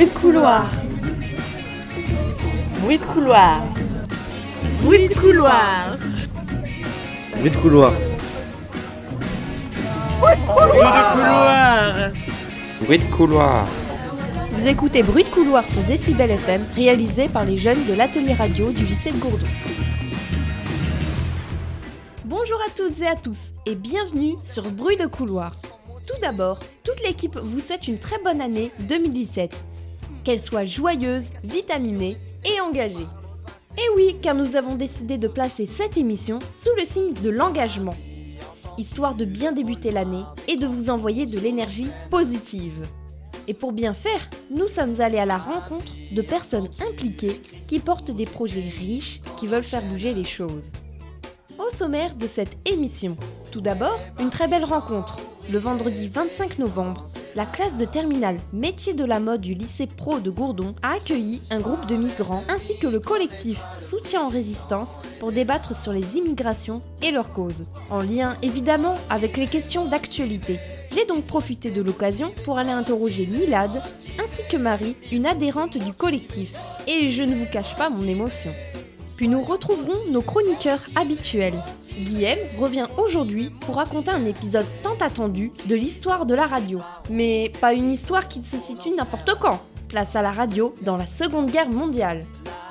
[0.00, 0.70] Bruit de couloir.
[2.80, 3.62] Bruit de couloir.
[4.80, 5.98] Bruit de couloir.
[7.36, 7.92] Bruit de couloir.
[10.18, 12.12] Bruit de couloir.
[12.80, 13.66] Bruit de couloir.
[14.52, 18.72] Vous écoutez Bruit de couloir sur Décibel FM, réalisé par les jeunes de l'atelier radio
[18.72, 19.46] du lycée de Gourdon.
[22.24, 25.52] Bonjour à toutes et à tous et bienvenue sur Bruit de couloir.
[26.08, 29.54] Tout d'abord, toute l'équipe vous souhaite une très bonne année 2017.
[30.24, 33.06] Qu'elle soit joyeuse, vitaminée et engagée.
[33.78, 37.94] Et oui, car nous avons décidé de placer cette émission sous le signe de l'engagement,
[38.76, 42.86] histoire de bien débuter l'année et de vous envoyer de l'énergie positive.
[43.48, 48.10] Et pour bien faire, nous sommes allés à la rencontre de personnes impliquées qui portent
[48.10, 50.70] des projets riches qui veulent faire bouger les choses.
[51.60, 53.18] Au sommaire de cette émission,
[53.52, 55.18] tout d'abord, une très belle rencontre.
[55.52, 60.20] Le vendredi 25 novembre, la classe de terminale métier de la mode du lycée pro
[60.20, 64.98] de Gourdon a accueilli un groupe de migrants ainsi que le collectif Soutien en résistance
[65.18, 70.58] pour débattre sur les immigrations et leurs causes, en lien évidemment avec les questions d'actualité.
[70.94, 73.82] J'ai donc profité de l'occasion pour aller interroger Milad
[74.18, 76.54] ainsi que Marie, une adhérente du collectif,
[76.86, 78.50] et je ne vous cache pas mon émotion.
[79.20, 81.62] Puis nous retrouverons nos chroniqueurs habituels.
[81.94, 86.80] Guillaume revient aujourd'hui pour raconter un épisode tant attendu de l'histoire de la radio.
[87.10, 89.60] Mais pas une histoire qui se situe n'importe quand.
[89.88, 92.20] Place à la radio dans la Seconde Guerre mondiale.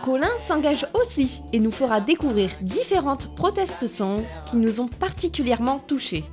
[0.03, 6.23] Colin s'engage aussi et nous fera découvrir différentes protest songs qui nous ont particulièrement touchés.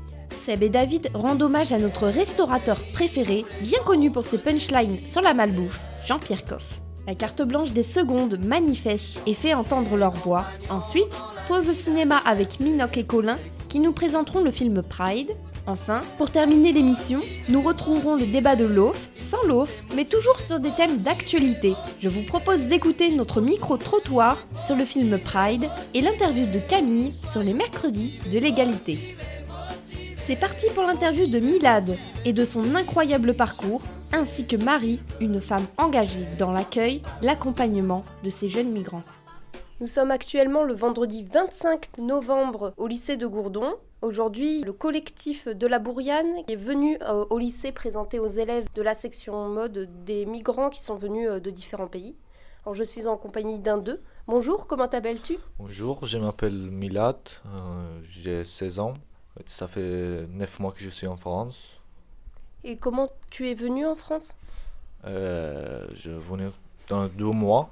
[0.46, 5.20] Seb et David rendent hommage à notre restaurateur préféré, bien connu pour ses punchlines sur
[5.20, 6.85] la malbouffe, Jean-Pierre Coff.
[7.06, 10.44] La carte blanche des secondes manifeste et fait entendre leur voix.
[10.70, 15.30] Ensuite, pause au cinéma avec Minoc et Colin qui nous présenteront le film Pride.
[15.68, 20.58] Enfin, pour terminer l'émission, nous retrouverons le débat de l'OF, sans l'OF, mais toujours sur
[20.58, 21.74] des thèmes d'actualité.
[22.00, 27.42] Je vous propose d'écouter notre micro-trottoir sur le film Pride et l'interview de Camille sur
[27.42, 28.98] les mercredis de l'égalité.
[30.26, 33.80] C'est parti pour l'interview de Milad et de son incroyable parcours,
[34.12, 39.04] ainsi que Marie, une femme engagée dans l'accueil, l'accompagnement de ces jeunes migrants.
[39.80, 43.76] Nous sommes actuellement le vendredi 25 novembre au lycée de Gourdon.
[44.02, 48.82] Aujourd'hui, le collectif de la Bourriane est venu euh, au lycée présenter aux élèves de
[48.82, 52.16] la section mode des migrants qui sont venus euh, de différents pays.
[52.64, 54.02] Alors, je suis en compagnie d'un d'eux.
[54.26, 55.38] Bonjour, comment t'appelles-tu?
[55.60, 57.16] Bonjour, je m'appelle Milad,
[57.46, 58.94] euh, j'ai 16 ans.
[59.46, 61.80] Ça fait 9 mois que je suis en France.
[62.64, 64.34] Et comment tu es venu en France?
[65.04, 66.48] Euh, je venu
[66.88, 67.70] dans deux mois.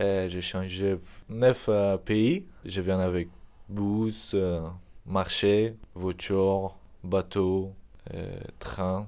[0.00, 0.96] J'ai changé
[1.28, 1.70] 9
[2.04, 2.44] pays.
[2.64, 3.28] Je viens avec
[3.68, 4.60] bus, euh,
[5.06, 7.72] marché, voiture, bateau,
[8.14, 9.06] euh, train.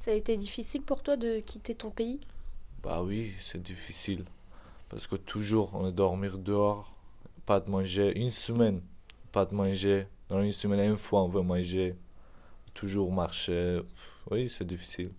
[0.00, 2.20] Ça a été difficile pour toi de quitter ton pays?
[2.82, 4.24] Bah oui, c'est difficile.
[4.88, 6.94] Parce que toujours on est dormir dehors,
[7.46, 8.80] pas de manger une semaine,
[9.32, 10.06] pas de manger.
[10.34, 11.94] Dans une semaine, une fois on veut manger,
[12.74, 13.80] toujours marcher.
[14.32, 15.12] Oui, c'est difficile.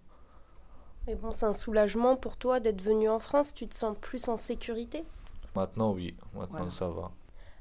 [1.07, 4.27] Mais bon, c'est un soulagement pour toi d'être venu en France, tu te sens plus
[4.27, 5.05] en sécurité?
[5.55, 6.69] Maintenant, oui, maintenant Voilà.
[6.69, 7.11] ça va.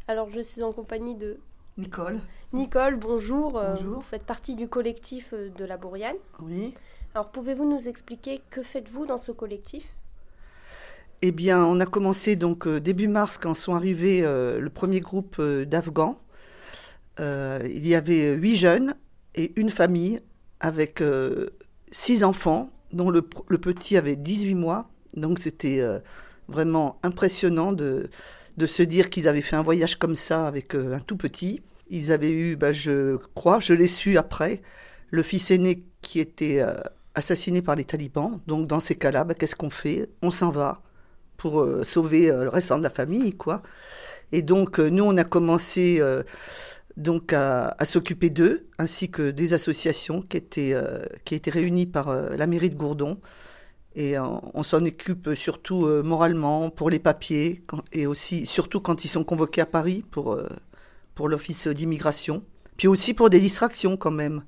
[0.08, 1.38] Alors je suis en compagnie de
[1.78, 2.18] Nicole,
[2.52, 3.56] Nicole, bonjour.
[3.56, 3.94] euh, Bonjour.
[3.98, 6.16] Vous faites partie du collectif euh, de la Bourriane.
[6.42, 6.74] oui.
[7.14, 9.94] Alors pouvez-vous nous expliquer que faites-vous dans ce collectif?
[11.22, 14.98] Eh bien, on a commencé donc euh, début mars quand sont arrivés euh, le premier
[14.98, 16.18] groupe euh, d'Afghans.
[17.20, 18.94] Euh, il y avait huit jeunes
[19.34, 20.20] et une famille
[20.60, 21.50] avec euh,
[21.90, 24.88] six enfants, dont le, petit avait 18 mois.
[25.14, 25.98] Donc c'était euh,
[26.48, 28.08] vraiment impressionnant de,
[28.66, 31.60] se dire qu'ils avaient fait un voyage comme ça avec euh, un tout petit.
[31.90, 34.62] Ils avaient eu, bah, je crois, je l'ai su après,
[35.10, 36.62] le fils aîné qui était
[37.14, 38.40] assassiné par les talibans.
[38.46, 40.08] Donc dans ces cas-là, bah, qu'est-ce qu'on fait?
[40.22, 40.82] On s'en va
[41.36, 43.62] pour sauver le restant de la famille, quoi.
[44.32, 46.00] Et donc nous, on a commencé
[46.96, 52.08] donc à, s'occuper d'eux, ainsi que des associations qui étaient, euh, qui étaient réunies par
[52.08, 53.20] euh, la mairie de Gourdon.
[53.96, 57.62] Et on s'en occupe surtout euh, moralement pour les papiers
[57.92, 60.36] et aussi surtout quand ils sont convoqués à Paris pour,
[61.14, 62.42] pour l'office d'immigration.
[62.76, 64.42] Puis aussi pour des distractions quand même.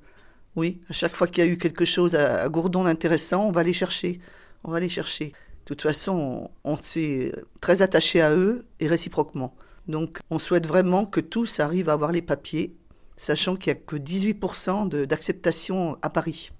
[0.57, 3.51] Oui, à chaque fois qu'il y a eu quelque chose à, à Gourdon d'intéressant, on
[3.51, 4.19] va les chercher.
[4.65, 5.27] On va les chercher.
[5.27, 5.33] De
[5.65, 9.55] toute façon, on, on s'est très attaché à eux et réciproquement.
[9.87, 12.75] Donc, on souhaite vraiment que tous arrivent à avoir les papiers,
[13.15, 16.51] sachant qu'il n'y a que 18% de- d'acceptation à Paris.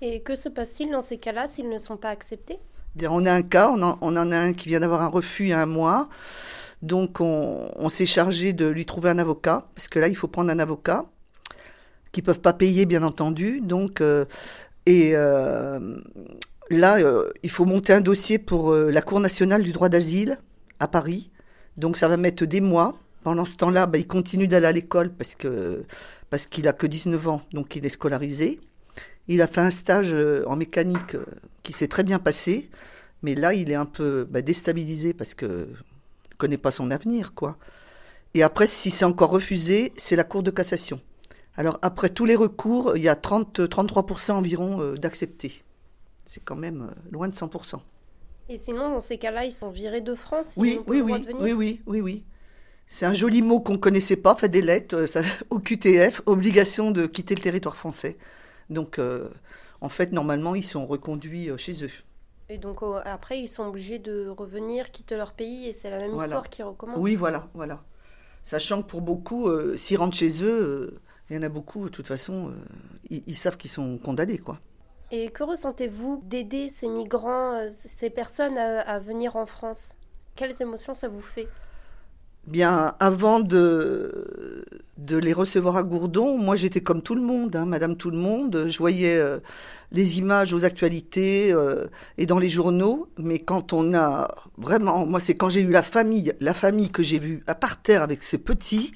[0.00, 2.58] Et que se passe-t-il dans ces cas-là s'ils ne sont pas acceptés?
[2.94, 5.08] Bien, on a un cas, on en, on en a un qui vient d'avoir un
[5.08, 6.08] refus il y a un mois.
[6.82, 10.28] Donc, on, on s'est chargé de lui trouver un avocat, parce que là, il faut
[10.28, 11.06] prendre un avocat,
[12.12, 13.60] qui ne peuvent pas payer, bien entendu.
[13.60, 14.24] Donc, euh,
[14.86, 15.96] et euh,
[16.70, 20.38] Là, euh, il faut monter un dossier pour la Cour nationale du droit d'asile
[20.80, 21.30] à Paris.
[21.78, 22.98] Donc ça va mettre des mois.
[23.22, 25.34] Pendant ce temps-là, bah, il continue d'aller à l'école parce
[26.46, 28.60] qu'il a que 19 ans, donc il est scolarisé.
[29.28, 31.24] Il a fait un stage euh, en mécanique euh,
[31.62, 32.70] qui s'est très bien passé,
[33.22, 37.34] mais là il est un peu bah, déstabilisé parce que ne connaît pas son avenir,
[37.34, 37.56] quoi.
[38.34, 41.00] Et après, si c'est encore refusé, c'est la Cour de cassation.
[41.56, 45.62] Alors après tous les recours, il y a 30, 33% environ euh, d'acceptés.
[46.24, 47.80] C'est quand même loin de 100%.
[48.48, 51.80] Et sinon, dans ces cas-là, ils sont virés de France Oui, oui, oui, oui, oui,
[51.86, 52.24] oui, oui.
[52.86, 56.22] C'est un joli mot qu'on ne connaissait pas, fait des lettres, euh, ça- au QTF,
[56.26, 58.16] obligation de quitter le territoire français.
[58.70, 59.28] Donc, euh,
[59.80, 61.90] en fait, normalement, ils sont reconduits euh, chez eux.
[62.48, 65.98] Et donc euh, après, ils sont obligés de revenir, quitter leur pays, et c'est la
[65.98, 66.26] même Voilà.
[66.26, 66.98] histoire qui recommence.
[66.98, 67.84] Oui, voilà, voilà.
[68.44, 71.00] Sachant que pour beaucoup, euh, s'ils rentrent chez eux,
[71.30, 72.52] il y en a beaucoup, de toute façon,
[73.10, 74.58] ils, ils savent qu'ils sont condamnés, quoi.
[75.10, 79.96] Et que ressentez-vous d'aider ces migrants, euh, ces personnes à, venir en France?
[80.36, 81.48] Quelles émotions ça vous fait?
[82.46, 84.64] Bien, avant de,
[84.96, 88.16] de les recevoir à Gourdon, moi j'étais comme tout le monde, hein, Madame tout le
[88.16, 88.66] monde.
[88.68, 89.38] Je voyais euh,
[89.92, 95.20] les images aux actualités euh, et dans les journaux, mais quand on a vraiment, moi
[95.20, 98.22] c'est quand j'ai eu la famille, la famille que j'ai vue à par terre avec
[98.22, 98.92] ses petits,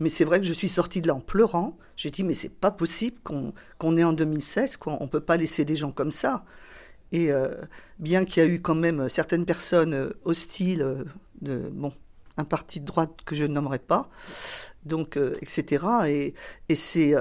[0.00, 1.76] mais c'est vrai que je suis sortie de là en pleurant.
[1.96, 4.96] J'ai dit mais c'est pas possible qu'on qu'on est en 2016, quoi.
[5.00, 6.44] On peut pas laisser des gens comme ça.
[7.12, 7.48] Et euh,
[7.98, 10.82] bien qu'il y a eu quand même certaines personnes euh, hostiles,
[11.46, 11.92] euh, bon
[12.38, 14.10] un parti de droite que je ne nommerai pas,
[14.84, 15.86] donc etc.
[16.06, 16.34] Et,
[16.68, 17.14] et c'est,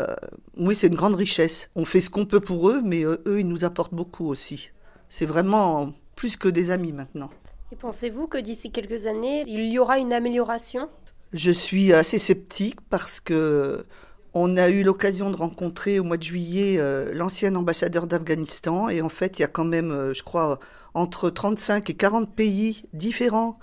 [0.57, 1.69] oui, c'est une grande richesse.
[1.73, 4.71] On fait ce qu'on peut pour eux, mais eux, ils nous apportent beaucoup aussi.
[5.07, 7.29] C'est vraiment plus que des amis maintenant.
[7.71, 10.89] Et pensez-vous que d'ici quelques années, il y aura une amélioration?
[11.35, 13.85] Je suis assez sceptique parce que
[14.33, 19.01] on a eu l'occasion de rencontrer au mois de juillet euh, l'ancien ambassadeur d'Afghanistan et
[19.01, 20.59] en fait, il y a quand même, euh, je crois,
[20.93, 23.59] entre 35 et 40 pays différents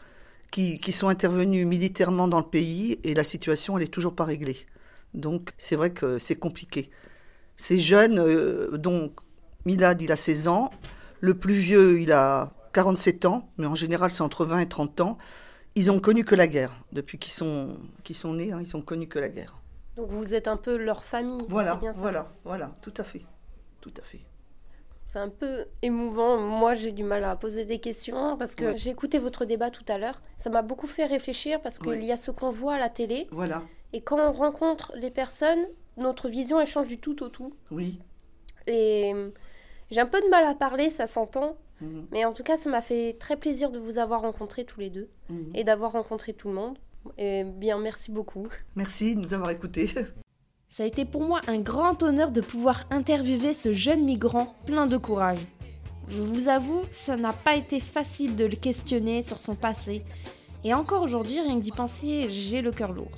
[0.51, 4.25] qui, qui sont intervenus militairement dans le pays et la situation, elle est toujours pas
[4.25, 4.59] réglée.
[5.15, 6.91] Donc, c'est vrai que c'est compliqué.
[7.57, 9.15] Ces jeunes, euh, dont
[9.65, 10.71] Milad, il a 16 ans,
[11.21, 15.01] le plus vieux, il a 47 ans, mais en général, c'est entre 20 et 30
[15.01, 15.17] ans.
[15.75, 16.73] Ils ont connu que la guerre.
[16.93, 19.57] Depuis qu'ils sont, qu'ils sont nés, hein, ils ont connu que la guerre.
[19.97, 21.45] Donc vous êtes un peu leur famille.
[21.49, 22.01] Voilà, bien ça.
[22.01, 23.23] voilà, voilà, tout à fait.
[23.81, 24.21] Tout à fait.
[25.07, 26.39] C'est un peu émouvant.
[26.39, 28.79] Moi, j'ai du mal à poser des questions parce que Ouais.
[28.79, 30.23] j'ai écouté votre débat tout à l'heure.
[30.39, 32.05] Ça m'a beaucoup fait réfléchir parce qu'il Ouais.
[32.05, 35.67] y a ce qu'on voit à la télé Voilà, et quand on rencontre les personnes,
[35.99, 37.55] notre vision elle change du tout au tout.
[37.71, 37.99] oui.
[38.69, 39.13] Et
[39.91, 41.57] j'ai un peu de mal à parler, ça s'entend.
[41.83, 44.81] Mhm, Mais en tout cas, ça m'a fait très plaisir de vous avoir rencontrés tous
[44.81, 45.51] les deux mhm.
[45.55, 46.79] et d'avoir rencontré tout le monde.
[47.19, 48.47] Et bien, merci beaucoup.
[48.77, 49.91] Merci de nous avoir écoutés.
[50.69, 54.87] Ça a été pour moi un grand honneur de pouvoir interviewer ce jeune migrant plein
[54.87, 55.41] de courage.
[56.09, 60.03] Je vous avoue, ça n'a pas été facile de le questionner sur son passé.
[60.65, 63.11] Et encore aujourd'hui, rien que d'y penser, j'ai le cœur lourd.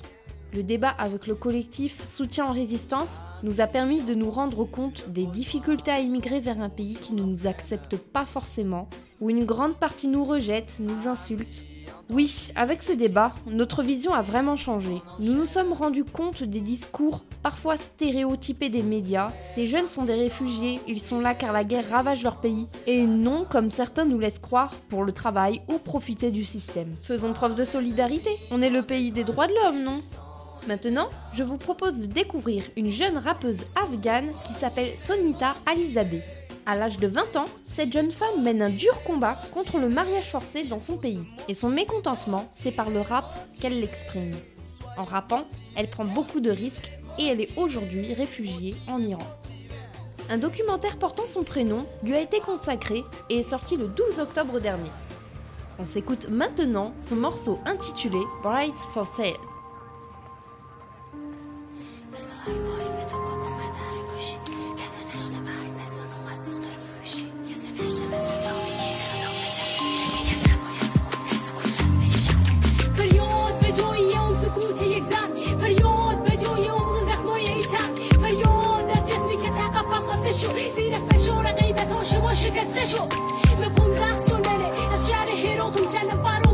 [0.55, 5.09] Le débat avec le collectif Soutien en résistance nous a permis de nous rendre compte
[5.09, 8.87] des difficultés à immigrer vers un pays qui ne nous accepte pas forcément,
[9.19, 11.65] où une grande partie nous rejette, nous insulte.
[12.09, 15.01] Oui, avec ce débat, notre vision a vraiment changé.
[15.19, 19.33] Nous nous sommes rendus compte des discours parfois stéréotypés des médias.
[19.51, 23.05] Ces jeunes sont des réfugiés, ils sont là car la guerre ravage leur pays, et
[23.05, 26.91] non, comme certains nous laissent croire, pour le travail ou profiter du système.
[27.03, 30.01] Faisons preuve de solidarité, on est le pays des droits de l'homme, non?
[30.67, 36.23] Maintenant, je vous propose de découvrir une jeune rappeuse afghane qui s'appelle Sonita Alizadeh.
[36.65, 40.25] À l'âge de 20 ans, cette jeune femme mène un dur combat contre le mariage
[40.25, 41.21] forcé dans son pays.
[41.47, 43.25] Et son mécontentement, c'est par le rap
[43.61, 44.33] qu'elle l'exprime.
[44.97, 45.45] En rappant,
[45.75, 49.27] elle prend beaucoup de risques et elle est aujourd'hui réfugiée en Iran.
[50.31, 54.59] Un documentaire portant son prénom lui a été consacré et est sorti le 12 octobre
[54.59, 54.89] dernier.
[55.77, 59.35] On s'écoute maintenant son morceau intitulé Bright for Sale.
[62.15, 62.21] یه
[72.93, 77.09] فریاد اون یک زن فریاد اون
[78.21, 79.01] فریاد در
[80.75, 81.45] زیر فشار
[82.35, 83.05] شکسته شو.
[83.59, 83.69] به
[84.41, 86.44] بره از شهر هراتون چند نفر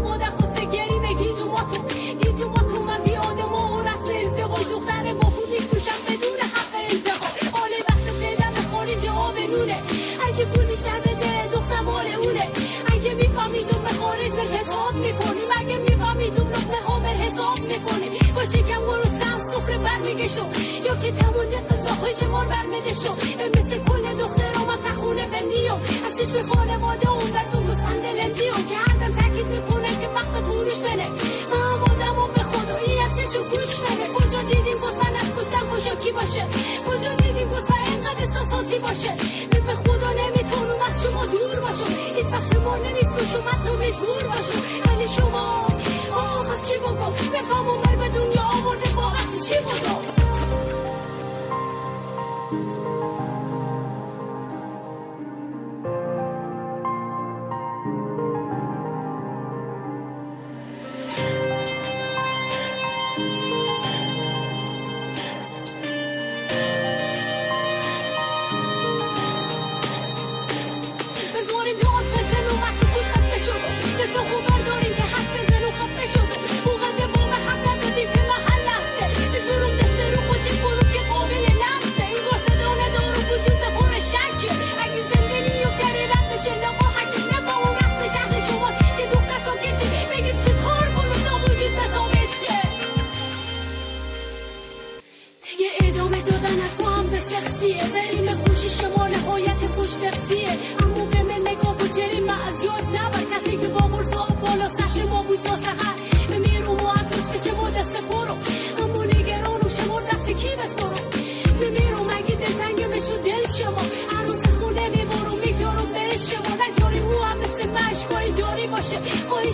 [22.21, 23.13] قضاهای شما برمده شو
[23.59, 25.73] مثل کل دخترام من تا خونه بندیم
[26.07, 30.77] از چشم خانواده اون در تو گسخنده لندیم که هردم تاکید می‌کنه که وقت خروش
[30.77, 31.07] بره.
[31.51, 35.63] من آمادم و به خود و این چشو گوش بره کجا دیدیم گسخن از کشتن
[35.69, 36.45] خوشاکی باشه؟
[36.87, 39.11] کجا دیدیم گسخن اینقدر احساساتی باشه؟
[39.53, 41.91] من به خدا نمی‌تونم از شما دور باشم.
[42.15, 44.60] این بخش ما نمیفروشم حتی مجبور باشم.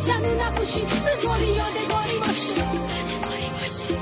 [0.06, 2.54] خواهیشم رو نفوشی بذاری یادگاری باشه
[2.90, 3.94] یادگاری باشه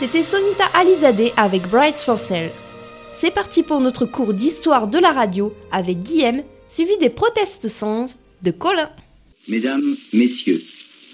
[0.00, 2.52] C'était Sonita Alizadeh avec Brights for Sale.
[3.18, 8.10] C'est parti pour notre cours d'histoire de la radio avec Guillaume, suivi des protestes songs
[8.42, 8.90] de Colin.
[9.48, 10.62] Mesdames, Messieurs,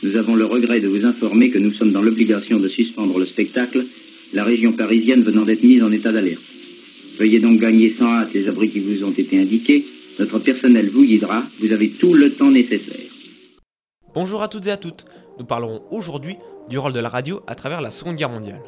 [0.02, 3.26] nous avons le regret de vous informer que nous sommes dans l'obligation de suspendre le
[3.26, 3.84] spectacle,
[4.32, 6.46] la région parisienne venant d'être mise en état d'alerte.
[7.18, 9.86] Veuillez donc gagner sans hâte les abris qui vous ont été indiqués.
[10.19, 11.43] notre personnel vous guidera.
[11.59, 13.09] Vous avez tout le temps nécessaire.
[14.13, 15.05] Bonjour à toutes et à toutes.
[15.39, 16.35] Nous parlerons aujourd'hui
[16.67, 18.61] du rôle de la radio à travers la Seconde Guerre mondiale.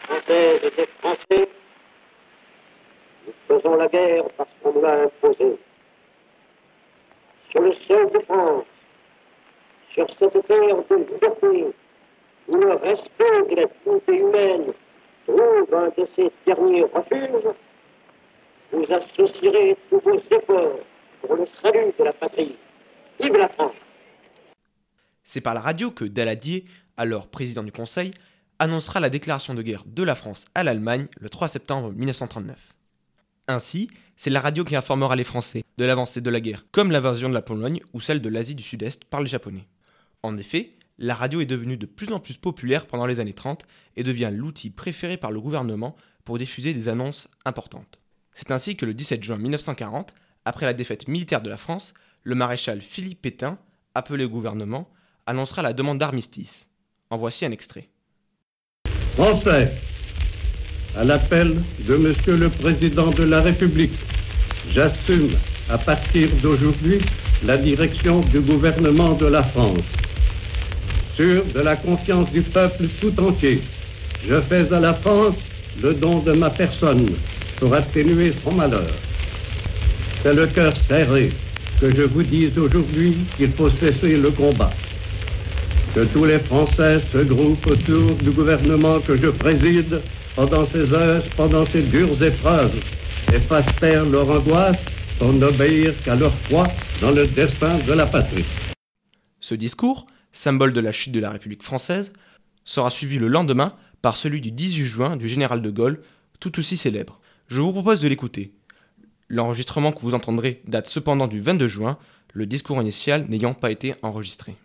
[0.00, 1.48] Françaises et Français,
[3.26, 5.56] nous faisons la guerre parce qu'on nous l'a imposée.
[7.50, 8.64] Sur le sol de France,
[9.92, 11.74] sur cette terre de liberté,
[12.48, 14.72] où le respect de la dignité humaine
[15.26, 17.54] trouve un de ses derniers refuges,
[18.74, 20.80] vous associerez tous efforts
[21.20, 22.56] pour le salut de la patrie.
[23.20, 23.76] Vive la France
[25.22, 26.64] C'est par la radio que Daladier,
[26.96, 28.12] alors président du Conseil,
[28.58, 32.74] annoncera la déclaration de guerre de la France à l'Allemagne le 3 septembre 1939.
[33.46, 37.28] Ainsi, c'est la radio qui informera les Français de l'avancée de la guerre, comme l'invasion
[37.28, 39.66] de la Pologne ou celle de l'Asie du Sud-Est par les Japonais.
[40.22, 43.64] En effet, la radio est devenue de plus en plus populaire pendant les années 30
[43.96, 48.00] et devient l'outil préféré par le gouvernement pour diffuser des annonces importantes.
[48.34, 50.12] C'est ainsi que le 17 juin 1940,
[50.44, 53.58] après la défaite militaire de la France, le maréchal Philippe Pétain,
[53.94, 54.90] appelé au gouvernement,
[55.26, 56.68] annoncera la demande d'armistice.
[57.10, 57.88] En voici un extrait.
[59.14, 59.72] Français,
[60.96, 63.94] à l'appel de Monsieur le Président de la République,
[64.70, 65.30] j'assume
[65.70, 66.98] à partir d'aujourd'hui
[67.44, 69.78] la direction du gouvernement de la France.
[71.14, 73.62] Sûr de la confiance du peuple tout entier,
[74.26, 75.36] je fais à la France
[75.80, 77.14] le don de ma personne
[77.64, 78.90] pour atténuer son malheur.
[80.22, 81.32] C'est le cœur serré
[81.80, 84.68] que je vous dise aujourd'hui qu'il faut cesser le combat.
[85.94, 90.02] Que tous les Français se groupent autour du gouvernement que je préside
[90.36, 92.78] pendant ces heures, pendant ces dures épreuves,
[93.32, 94.76] et fassent taire leur angoisse
[95.18, 96.68] pour n'obéir qu'à leur foi
[97.00, 98.44] dans le destin de la patrie.
[99.40, 102.12] Ce discours, symbole de la chute de la République française,
[102.66, 106.02] sera suivi le lendemain par celui du 18 juin du général de Gaulle,
[106.40, 107.20] tout aussi célèbre.
[107.48, 108.52] Je vous propose de l'écouter.
[109.28, 111.98] L'enregistrement que vous entendrez date cependant du 22 juin,
[112.32, 114.56] le discours initial n'ayant pas été enregistré.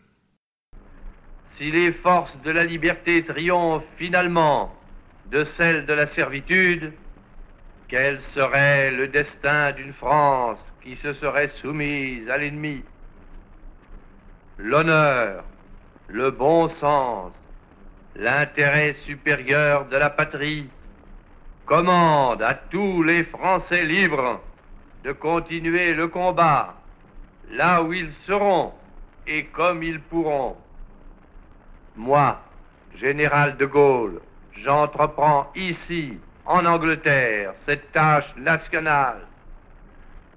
[1.57, 4.73] Si les forces de la liberté triomphent finalement
[5.29, 6.93] de celles de la servitude,
[7.89, 12.81] quel serait le destin d'une France qui se serait soumise à l'ennemi?
[14.57, 15.43] L'honneur,
[16.07, 17.33] le bon sens,
[18.15, 20.69] l'intérêt supérieur de la patrie
[21.69, 24.41] commandent à tous les Français libres
[25.03, 26.73] de continuer le combat
[27.51, 28.73] là où ils seront
[29.27, 30.57] et comme ils pourront.
[31.95, 32.39] Moi,
[32.95, 34.19] général de Gaulle,
[34.63, 39.21] j'entreprends ici, en Angleterre, cette tâche nationale.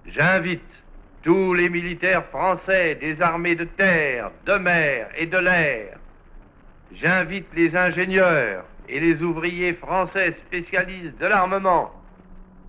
[0.06, 0.60] J'invite
[1.22, 5.96] tous les militaires français des armées de terre, de mer et de l'air.
[6.94, 11.90] J'invite les ingénieurs, et les ouvriers français spécialistes de l'armement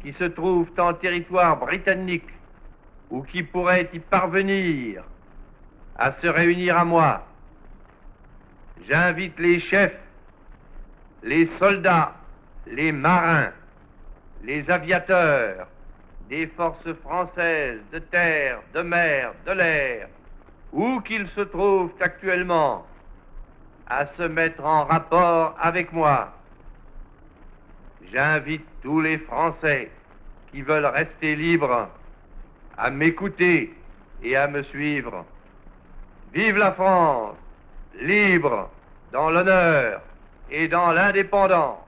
[0.01, 2.29] qui se trouvent en territoire britannique
[3.09, 5.03] ou qui pourraient y parvenir
[5.97, 7.27] à se réunir à moi.
[8.87, 9.99] J'invite les chefs,
[11.23, 12.15] les soldats,
[12.67, 13.51] les marins,
[14.43, 15.67] les aviateurs
[16.29, 20.07] des forces françaises de terre, de mer, de l'air,
[20.71, 22.85] où qu'ils se trouvent actuellement,
[23.87, 26.33] à se mettre en rapport avec moi.
[28.11, 29.91] J'invite tous les Français
[30.51, 31.89] qui veulent rester libres
[32.77, 33.73] à m'écouter
[34.23, 35.25] et à me suivre.
[36.33, 37.35] Vive la France,
[38.01, 38.69] libre,
[39.11, 40.01] dans l'honneur
[40.49, 41.79] et dans l'indépendance.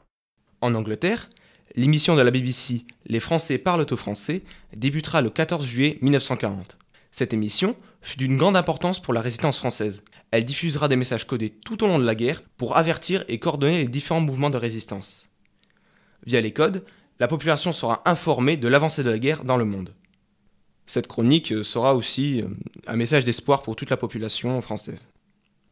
[0.62, 1.30] En Angleterre,
[1.76, 4.44] l'émission de la BBC Les Français parlent au français
[4.76, 6.78] débutera le 14 juillet 1940.
[7.18, 10.04] Cette émission fut d'une grande importance pour la résistance française.
[10.32, 13.78] Elle diffusera des messages codés tout au long de la guerre pour avertir et coordonner
[13.78, 15.30] les différents mouvements de résistance.
[16.26, 16.84] Via les codes,
[17.22, 19.94] la population sera informée de l'avancée de la guerre dans le monde.
[20.88, 22.50] Cette chronique sera aussi euh,
[22.86, 25.08] un message d'espoir pour toute la population française.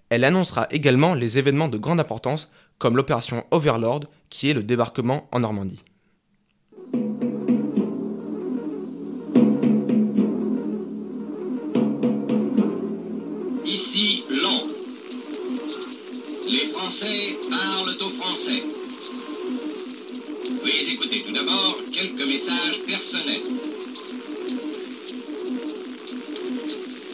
[0.07, 5.27] Elle annoncera également les événements de grande importance comme l'opération Overlord qui est le débarquement
[5.33, 5.83] en Normandie.
[16.53, 18.63] Les Français parlent aux Français.
[20.61, 23.41] Veuillez écouter tout d'abord quelques messages personnels.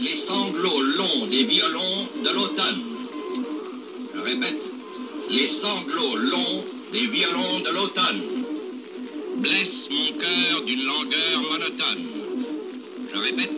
[0.02, 2.84] Les sanglots longs des violons de l'automne.
[4.14, 4.72] Je répète,
[5.30, 8.22] les sanglots longs des violons de l'automne
[9.38, 12.08] blessent mon cœur d'une langueur monotone.
[13.14, 13.58] Je répète,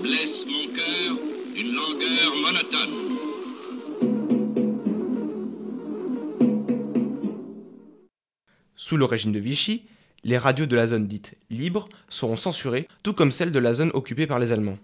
[0.00, 1.18] blessent mon cœur
[1.54, 3.11] d'une langueur monotone.
[8.92, 9.86] Sous le régime de Vichy,
[10.22, 13.90] les radios de la zone dite libre seront censurées, tout comme celles de la zone
[13.94, 14.76] occupée par les Allemands.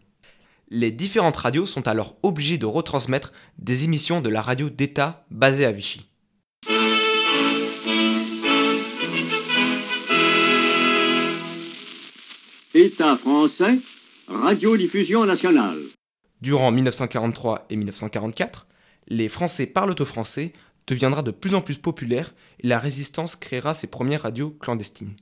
[0.70, 5.66] Les différentes radios sont alors obligées de retransmettre des émissions de la radio d'État basée
[5.66, 6.06] à Vichy.
[12.72, 13.78] État français,
[14.26, 15.80] radiodiffusion nationale.
[16.40, 18.68] Durant 1943 et 1944,
[19.08, 20.54] les Français parlent au français
[20.88, 25.14] deviendra de plus en plus populaire et la résistance créera ses premières radios clandestines.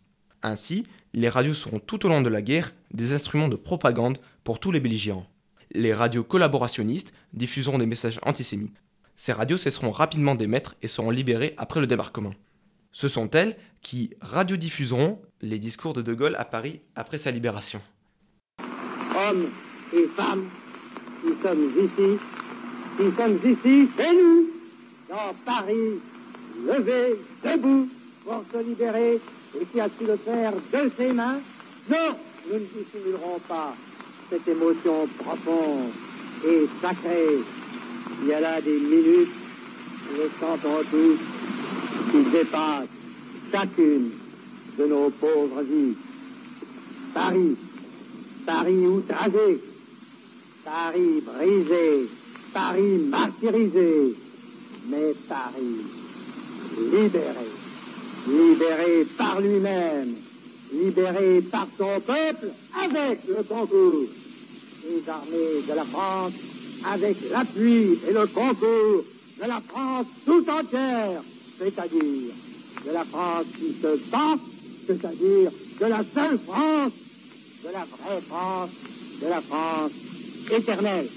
[0.42, 4.60] Ainsi, les radios seront tout au long de la guerre des instruments de propagande pour
[4.60, 5.26] tous les belligérants.
[5.72, 8.80] Les radios collaborationnistes diffuseront des messages antisémites.
[9.16, 12.32] Ces radios cesseront rapidement d'émettre et seront libérées après le débarquement.
[12.92, 17.80] Ce sont elles qui radiodiffuseront les discours de De Gaulle à Paris après sa libération.
[18.60, 19.48] Hommes
[19.92, 20.48] et femmes,
[21.24, 22.18] nous sommes ici,
[22.98, 24.55] nous sommes ici chez nous,
[25.08, 26.00] dans Paris,
[26.66, 27.88] levés, debout,
[28.24, 29.20] pour se libérer,
[29.60, 31.40] et qui a su le faire de ses mains?
[31.88, 32.16] Non,
[32.48, 33.74] nous ne dissimulerons pas
[34.30, 35.90] cette émotion profonde
[36.44, 37.38] et sacrée.
[38.22, 39.28] Il y a là des minutes,
[40.10, 41.18] nous le sentons tous,
[42.10, 42.88] qui dépassent
[43.52, 44.10] chacune
[44.78, 45.94] de nos pauvres vies.
[47.14, 47.56] Paris,
[48.44, 49.60] Paris outragé,
[50.64, 52.08] Paris brisé,
[52.52, 54.14] Paris martyrisé,
[54.88, 55.84] mais Paris
[56.92, 57.48] libéré,
[58.28, 60.14] libéré par lui-même,
[60.72, 62.50] libéré par son peuple
[62.84, 64.08] avec le concours.
[64.84, 66.32] Des armées de la France,
[66.84, 69.04] avec l'appui et le concours
[69.40, 71.22] de la France tout entière,
[71.58, 72.32] c'est-à-dire
[72.86, 74.38] de la France qui se bat,
[74.86, 76.92] c'est-à-dire de la seule France,
[77.64, 78.70] de la vraie France,
[79.22, 79.90] de la France
[80.52, 81.08] éternelle.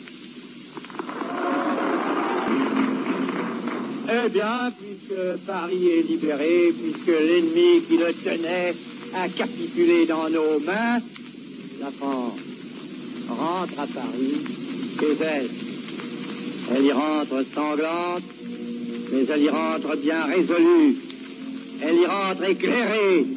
[4.11, 8.73] Eh bien, puisque Paris est libéré, puisque l'ennemi qui le tenait
[9.13, 10.99] a capitulé dans nos mains,
[11.79, 12.39] la France
[13.29, 14.41] rentre à Paris
[14.99, 15.49] chez elle.
[16.75, 18.23] Elle y rentre sanglante,
[19.11, 20.97] mais elle y rentre bien résolue.
[21.81, 23.27] Elle y rentre éclairée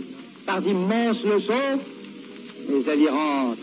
[0.46, 1.80] par d'immenses leçons,
[2.70, 3.58] mais elle y rentre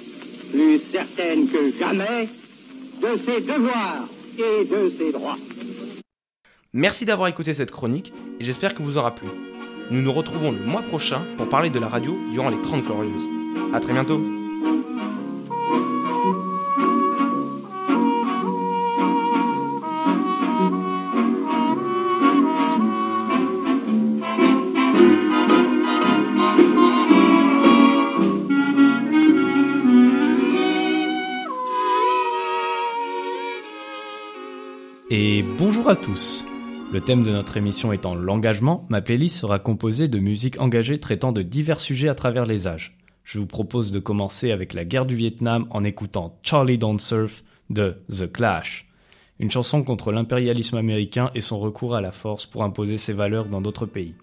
[0.52, 2.30] plus certaine que jamais
[3.02, 5.38] de ses devoirs et de ses droits.
[6.74, 9.28] Merci d'avoir écouté cette chronique et j'espère que vous aura plu.
[9.90, 13.28] Nous nous retrouvons le mois prochain pour parler de la radio durant les 30 glorieuses.
[13.74, 14.22] A très bientôt
[35.10, 36.46] Et bonjour à tous.
[36.92, 41.32] Le thème de notre émission étant l'engagement, ma playlist sera composée de musique engagée traitant
[41.32, 42.98] de divers sujets à travers les âges.
[43.24, 47.44] Je vous propose de commencer avec la guerre du Vietnam en écoutant Charlie Don't Surf
[47.70, 48.88] de The Clash,
[49.38, 53.46] une chanson contre l'impérialisme américain et son recours à la force pour imposer ses valeurs
[53.46, 54.16] dans d'autres pays.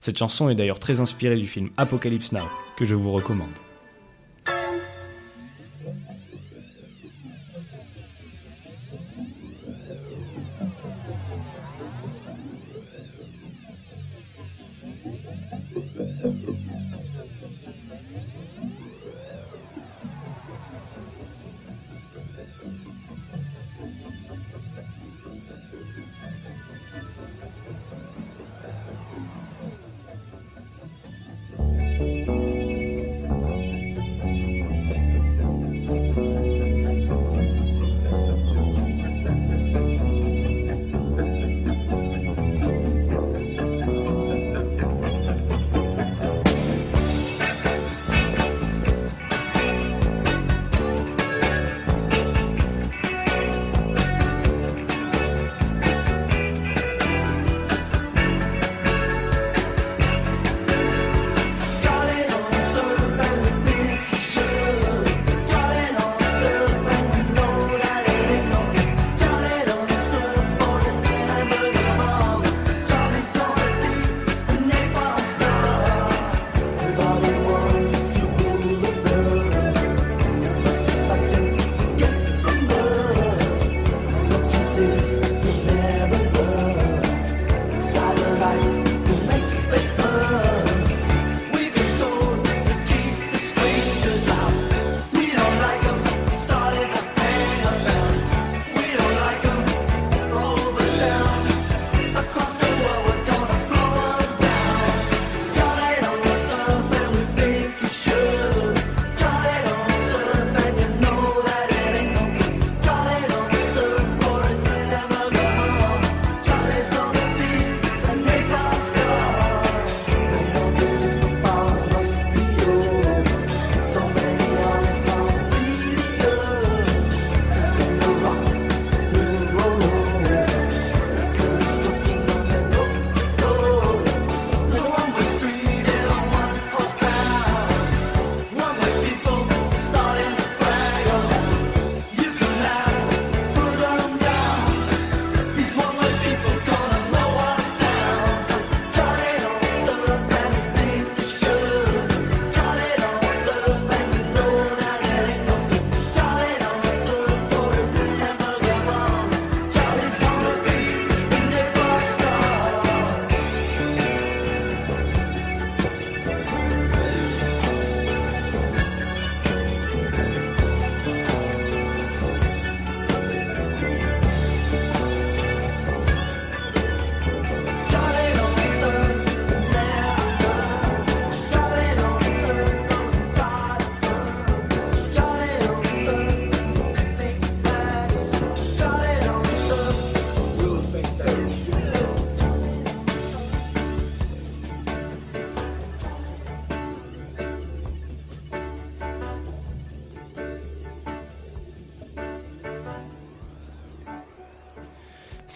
[0.00, 3.63] Cette chanson est d'ailleurs très inspirée du film Apocalypse Now, que je vous recommande.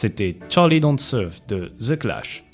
[0.01, 2.45] C'était Charlie Don't Surf de The Clash.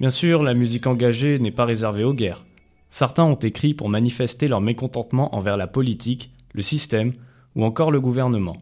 [0.00, 2.46] Bien sûr, la musique engagée n'est pas réservée aux guerres.
[2.88, 7.12] Certains ont écrit pour manifester leur mécontentement envers la politique, le système
[7.56, 8.56] ou encore le gouvernement.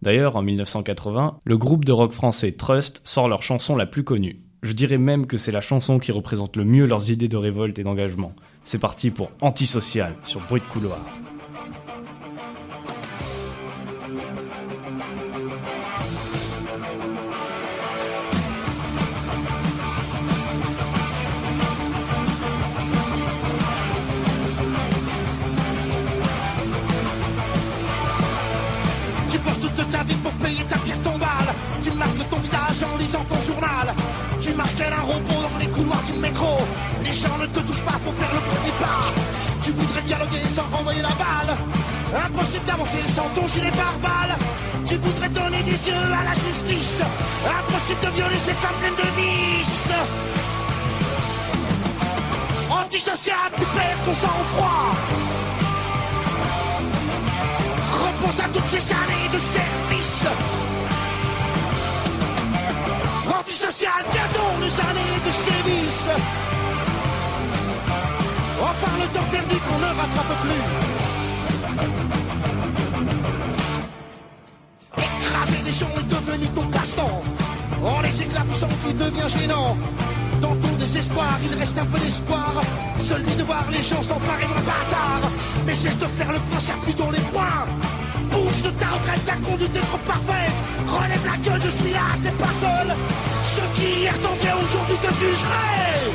[0.00, 4.44] D'ailleurs, en 1980, le groupe de rock français Trust sort leur chanson la plus connue.
[4.62, 7.80] Je dirais même que c'est la chanson qui représente le mieux leurs idées de révolte
[7.80, 8.32] et d'engagement.
[8.62, 11.00] C'est parti pour Antisocial sur Bruit de couloir.
[45.96, 47.02] À la justice.
[47.46, 49.92] Impossible de violer cette femme pleine de vices.
[52.70, 54.94] Antisocial, tu perds ton sang-froid.
[58.04, 60.26] Repense à toutes ces années de service.
[63.38, 66.08] Antisocial, bientôt les années de sévices.
[68.62, 70.91] Enfin le temps perdu qu'on ne rattrape plus.
[76.42, 77.22] Devenu ton passe-temps.
[77.84, 79.76] En les éclaboussant, tu deviens gênant.
[80.40, 82.52] Dans ton désespoir, il reste un peu d'espoir.
[82.98, 85.30] Celui de voir les gens s'emparer d'un bâtard.
[85.66, 87.66] Mais cesse de faire le point, serre plutôt les poings.
[88.30, 90.58] Bouge de ta retraite, ta conduite est trop parfaite.
[90.86, 92.96] Relève la gueule, je suis là, t'es pas seul.
[93.44, 96.10] Ceux qui hier t'enviaient aujourd'hui te jugeraient.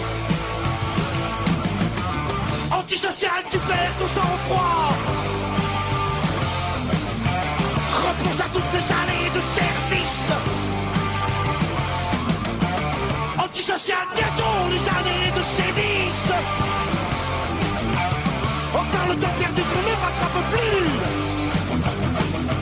[2.71, 5.06] Antisocial, tu perds ton sang-froid.
[13.87, 16.31] Bientôt les années de sévices.
[18.73, 20.89] Enfin le temps perdu qu'on ne rattrape plus.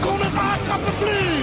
[0.02, 1.35] Qu'on ne rattrape plus.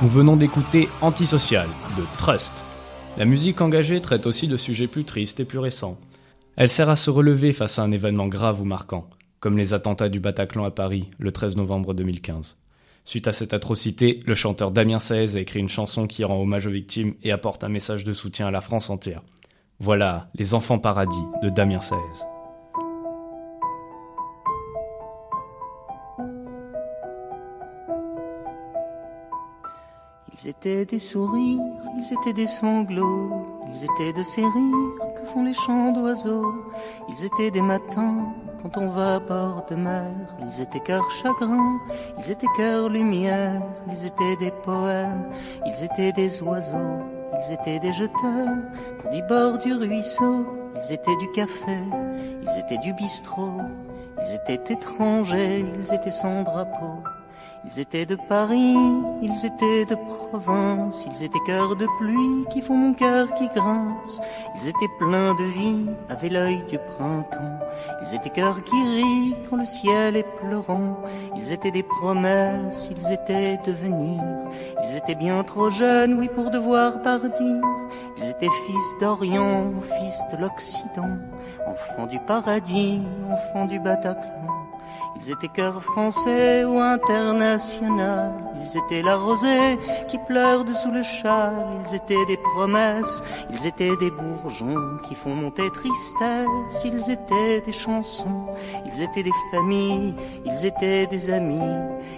[0.00, 2.64] Nous venons d'écouter Antisocial de Trust.
[3.16, 5.98] La musique engagée traite aussi de sujets plus tristes et plus récents.
[6.54, 10.08] Elle sert à se relever face à un événement grave ou marquant, comme les attentats
[10.08, 12.58] du Bataclan à Paris le 13 novembre 2015.
[13.04, 16.68] Suite à cette atrocité, le chanteur Damien Saez a écrit une chanson qui rend hommage
[16.68, 19.22] aux victimes et apporte un message de soutien à la France entière.
[19.80, 22.37] Voilà Les Enfants Paradis de Damien Saez.
[30.40, 31.60] Ils étaient des sourires,
[31.96, 33.30] ils étaient des sanglots,
[33.72, 36.54] ils étaient de ces rires que font les chants d'oiseaux.
[37.08, 41.80] Ils étaient des matins quand on va à bord de mer, ils étaient cœur chagrin,
[42.18, 45.28] ils étaient cœur lumière, ils étaient des poèmes,
[45.66, 48.70] ils étaient des oiseaux, ils étaient des je t'aime
[49.02, 50.46] qu'on dit bord du ruisseau,
[50.76, 51.78] ils étaient du café,
[52.42, 53.60] ils étaient du bistrot,
[54.24, 57.02] ils étaient étrangers, ils étaient sans drapeau.
[57.64, 58.76] Ils étaient de Paris,
[59.20, 64.20] ils étaient de province, ils étaient cœurs de pluie qui font mon cœur qui grince.
[64.56, 67.58] Ils étaient pleins de vie, avaient l'œil du printemps.
[68.02, 71.02] Ils étaient cœurs qui rient quand le ciel est pleurant.
[71.36, 74.22] Ils étaient des promesses, ils étaient devenir.
[74.84, 77.60] Ils étaient bien trop jeunes, oui, pour devoir partir.
[78.18, 81.18] Ils étaient fils d'Orient, fils de l'Occident,
[81.66, 84.57] enfants du paradis, enfants du Bataclan.
[85.20, 88.32] Ils étaient cœurs français ou international.
[88.62, 89.78] Ils étaient la rosée
[90.08, 91.66] qui pleure dessous le châle.
[91.88, 93.22] Ils étaient des promesses.
[93.50, 96.84] Ils étaient des bourgeons qui font monter tristesse.
[96.84, 98.46] Ils étaient des chansons.
[98.86, 100.14] Ils étaient des familles.
[100.44, 101.74] Ils étaient des amis.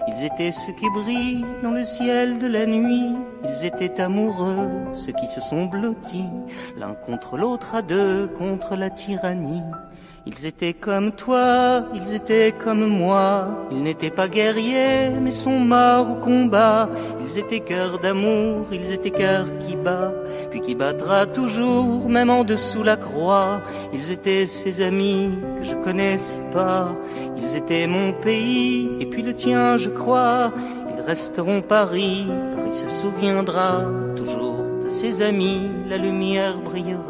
[0.08, 3.16] Ils étaient ceux qui brillent dans le ciel de la nuit.
[3.44, 6.28] Ils étaient amoureux, ceux qui se sont blottis,
[6.76, 9.62] l'un contre l'autre à deux, contre la tyrannie.
[10.26, 13.66] Ils étaient comme toi, ils étaient comme moi.
[13.70, 16.90] Ils n'étaient pas guerriers, mais sont morts au combat.
[17.20, 20.12] Ils étaient cœurs d'amour, ils étaient cœurs qui bat,
[20.50, 23.62] puis qui battra toujours, même en dessous la croix.
[23.94, 26.92] Ils étaient ses amis que je connaissais pas.
[27.38, 30.52] Ils étaient mon pays, et puis le tien, je crois.
[30.94, 33.84] Ils resteront Paris, Paris se souviendra
[34.16, 35.70] toujours de ses amis.
[35.88, 37.09] La lumière brillera.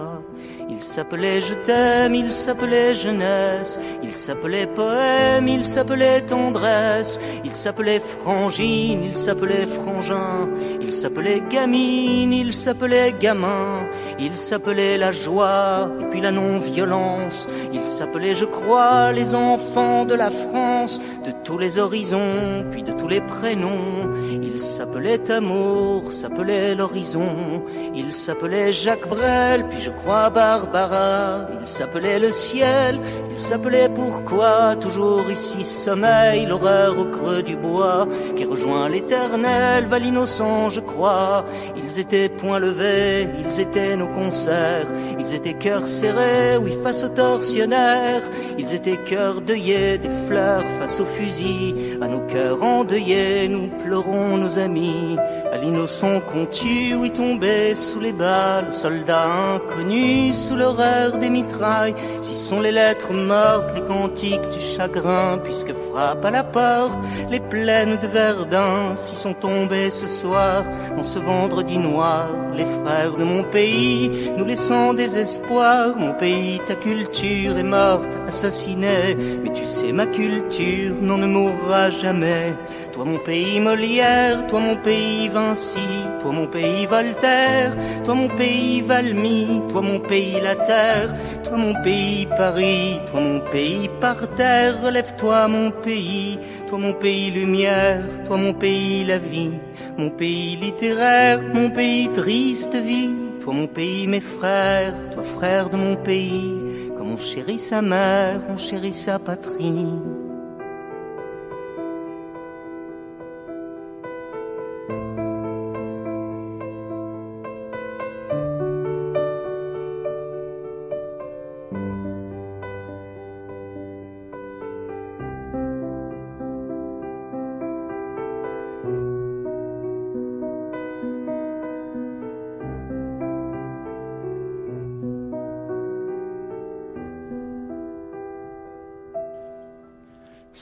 [0.81, 8.01] Il s'appelait Je t'aime, il s'appelait jeunesse, il s'appelait poème, il s'appelait tendresse, il s'appelait
[8.01, 10.49] frangine, il s'appelait frangin,
[10.81, 13.83] il s'appelait gamine, il s'appelait gamin,
[14.19, 20.15] il s'appelait la joie et puis la non-violence, il s'appelait je crois les enfants de
[20.15, 24.11] la France, de tous les horizons, puis de tous les prénoms,
[24.43, 27.63] il s'appelait amour, s'appelait l'horizon,
[27.95, 30.31] il s'appelait Jacques Brel, puis je crois
[30.73, 38.07] Il s'appelait le ciel, il s'appelait pourquoi, toujours ici sommeil, l'horreur au creux du bois,
[38.37, 41.45] qui rejoint l'éternel, va l'innocent, je crois,
[41.77, 44.87] ils étaient point levés, ils étaient nos concerts,
[45.19, 48.23] ils étaient cœurs serrés, oui, face aux tortionnaires,
[48.57, 54.37] ils étaient cœurs deuillés, des fleurs face aux fusils, à nos cœurs endeuillés, nous pleurons
[54.37, 55.17] nos amis,
[55.53, 61.95] à l'innocent qu'on tue, oui, tombé sous les balles, soldats inconnus, sous l'horreur des mitrailles,
[62.21, 66.99] si sont les lettres mortes, les cantiques du chagrin, puisque frappe à la porte
[67.31, 70.65] les plaines de Verdun, si sont tombés ce soir,
[70.99, 76.75] en ce vendredi noir, les frères de mon pays, nous laissant désespoir, mon pays, ta
[76.75, 82.55] culture est morte, assassinée, mais tu sais, ma culture n'en ne mourra jamais.
[83.01, 85.89] Toi mon pays Molière, toi mon pays Vinci,
[86.21, 91.73] toi mon pays Voltaire, toi mon pays Valmy, toi mon pays la terre, toi mon
[91.83, 98.37] pays Paris, toi mon pays par terre, relève-toi mon pays, toi mon pays lumière, toi
[98.37, 99.53] mon pays la vie,
[99.97, 105.79] mon pays littéraire, mon pays triste vie, toi mon pays mes frères, toi frère de
[105.79, 106.53] mon pays,
[106.99, 110.20] comme on chérit sa mère, on chérit sa patrie.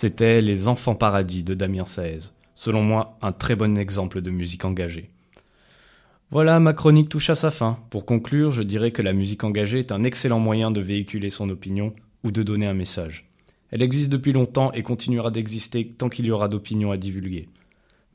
[0.00, 2.30] C'était Les Enfants Paradis de Damien Saez.
[2.54, 5.08] Selon moi, un très bon exemple de musique engagée.
[6.30, 7.80] Voilà, ma chronique touche à sa fin.
[7.90, 11.50] Pour conclure, je dirais que la musique engagée est un excellent moyen de véhiculer son
[11.50, 13.28] opinion ou de donner un message.
[13.72, 17.48] Elle existe depuis longtemps et continuera d'exister tant qu'il y aura d'opinions à divulguer.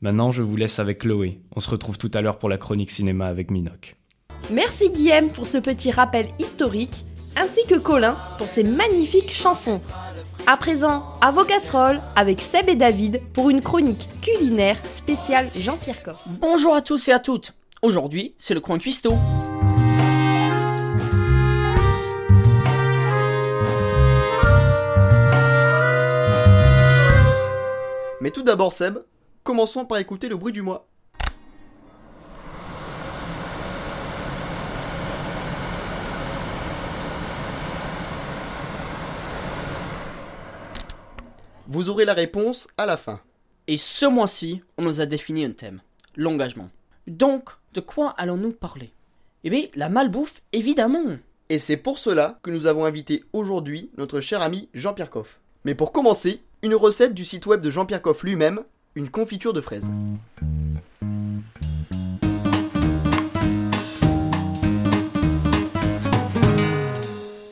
[0.00, 1.38] Maintenant, je vous laisse avec Chloé.
[1.54, 3.94] On se retrouve tout à l'heure pour la chronique cinéma avec Minoc.
[4.50, 7.04] Merci Guillaume pour ce petit rappel historique,
[7.36, 9.82] ainsi que Colin pour ses magnifiques chansons.
[10.46, 16.02] À présent, à vos casseroles avec Seb et David pour une chronique culinaire spéciale Jean-Pierre
[16.02, 16.22] Coff.
[16.26, 17.54] Bonjour à tous et à toutes.
[17.80, 19.14] Aujourd'hui, c'est le coin cuistot.
[28.20, 28.98] Mais tout d'abord, Seb,
[29.42, 30.88] commençons par écouter le bruit du mois.
[41.74, 43.18] Vous aurez la réponse à la fin.
[43.66, 45.80] Et ce mois-ci, on nous a défini un thème,
[46.14, 46.70] l'engagement.
[47.08, 48.92] Donc, de quoi allons-nous parler?
[49.42, 51.16] Eh bien, la malbouffe, évidemment.
[51.48, 55.40] Et c'est pour cela que nous avons invité aujourd'hui notre cher ami Jean-Pierre Coff.
[55.64, 58.60] Mais pour commencer, une recette du site web de Jean-Pierre Coff lui-même,
[58.94, 59.90] une confiture de fraises.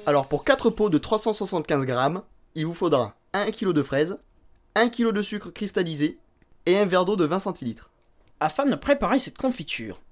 [0.06, 2.22] Alors pour 4 pots de 375 grammes,
[2.54, 4.18] il vous faudra 1 kg de fraises,
[4.74, 6.18] 1 kg de sucre cristallisé
[6.66, 7.90] et un verre d'eau de 20 centilitres.
[8.40, 10.02] Afin de préparer cette confiture,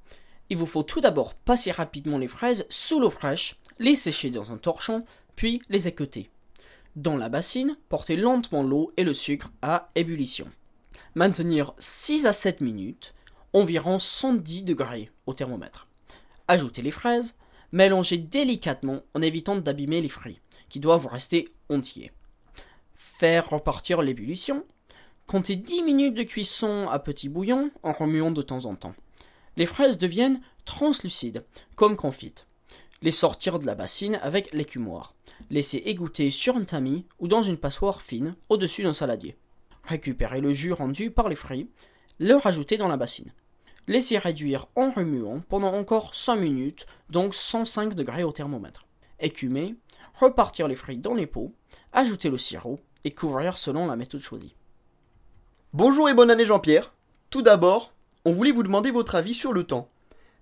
[0.48, 4.52] il vous faut tout d'abord passer rapidement les fraises sous l'eau fraîche, les sécher dans
[4.52, 5.04] un torchon,
[5.36, 6.30] puis les équeuter.
[6.96, 10.50] Dans la bassine, portez lentement l'eau et le sucre à ébullition.
[11.14, 13.14] Maintenir 6 à 7 minutes,
[13.52, 15.88] environ 110 degrés au thermomètre.
[16.48, 17.36] Ajoutez les fraises,
[17.70, 20.40] mélangez délicatement en évitant d'abîmer les fruits,
[20.70, 22.12] qui doivent rester entiers.
[23.20, 24.64] Faire repartir l'ébullition.
[25.26, 28.94] Comptez 10 minutes de cuisson à petit bouillon en remuant de temps en temps.
[29.58, 31.44] Les fraises deviennent translucides,
[31.76, 32.46] comme confites.
[33.02, 35.14] Les sortir de la bassine avec l'écumoire.
[35.50, 39.36] Laissez égoutter sur un tamis ou dans une passoire fine au-dessus d'un saladier.
[39.84, 41.68] Récupérez le jus rendu par les fruits,
[42.20, 43.34] le rajouter dans la bassine.
[43.86, 48.86] Laissez réduire en remuant pendant encore 5 minutes, donc 105 degrés au thermomètre.
[49.18, 49.74] Écumer,
[50.14, 51.52] repartir les fruits dans les pots,
[51.92, 54.54] ajouter le sirop et couvrir selon la méthode choisie.
[55.72, 56.92] Bonjour et bonne année Jean-Pierre.
[57.30, 57.92] Tout d'abord,
[58.24, 59.88] on voulait vous demander votre avis sur le temps.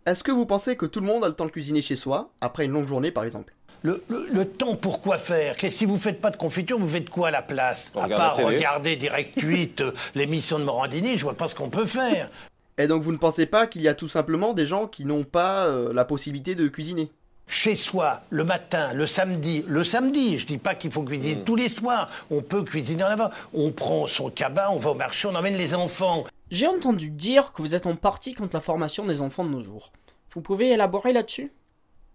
[0.06, 2.30] Est-ce que vous pensez que tout le monde a le temps de cuisiner chez soi,
[2.40, 3.54] après une longue journée par exemple?
[3.82, 7.11] Le, le- le temps pour quoi faire si vous faites pas de confiture, vous faites
[7.11, 7.92] quoi à la place?
[7.94, 11.70] On À part regarder Direct 8, euh, l'émission de Morandini, je vois pas ce qu'on
[11.70, 12.28] peut faire.
[12.78, 15.24] Et donc vous ne pensez pas qu'il y a tout simplement des gens qui n'ont
[15.24, 17.11] pas euh, la possibilité de cuisiner?
[17.51, 21.57] Chez soi, le matin, le samedi, le samedi, je dis pas qu'il faut cuisiner tous
[21.57, 23.30] les soirs, on peut cuisiner en avant.
[23.55, 26.24] On prend son cabas, on va au marché, on emmène les enfants.
[26.51, 29.62] J'ai entendu dire que vous êtes en partie contre la formation des enfants de nos
[29.62, 29.92] jours.
[30.34, 31.51] Vous pouvez élaborer là-dessus?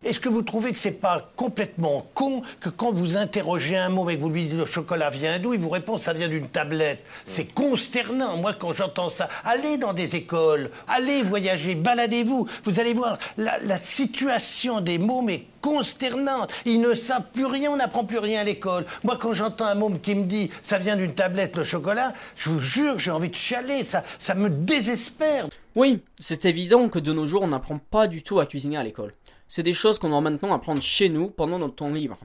[0.03, 4.09] Est-ce que vous trouvez que c'est pas complètement con que quand vous interrogez un mot
[4.09, 6.47] et que vous lui dites le chocolat vient d'où, il vous répond ça vient d'une
[6.47, 8.37] tablette C'est consternant.
[8.37, 12.47] Moi, quand j'entends ça, allez dans des écoles, allez voyager, baladez-vous.
[12.63, 16.53] Vous allez voir la, la situation des mômes est consternante.
[16.65, 18.85] Ils ne savent plus rien, on n'apprend plus rien à l'école.
[19.03, 22.49] Moi, quand j'entends un môme qui me dit ça vient d'une tablette le chocolat, je
[22.49, 23.85] vous jure, j'ai envie de chialer.
[23.85, 25.47] Ça, ça me désespère.
[25.75, 28.83] Oui, c'est évident que de nos jours on n'apprend pas du tout à cuisiner à
[28.83, 29.13] l'école.
[29.55, 32.17] C'est des choses qu'on doit maintenant apprendre chez nous pendant notre temps libre.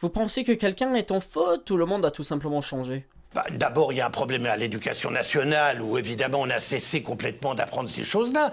[0.00, 3.06] Vous pensez que quelqu'un est en faute ou le monde a tout simplement changé?
[3.32, 7.00] Bah, D'abord, il y a un problème à l'éducation nationale où évidemment on a cessé
[7.00, 8.50] complètement d'apprendre ces choses-là.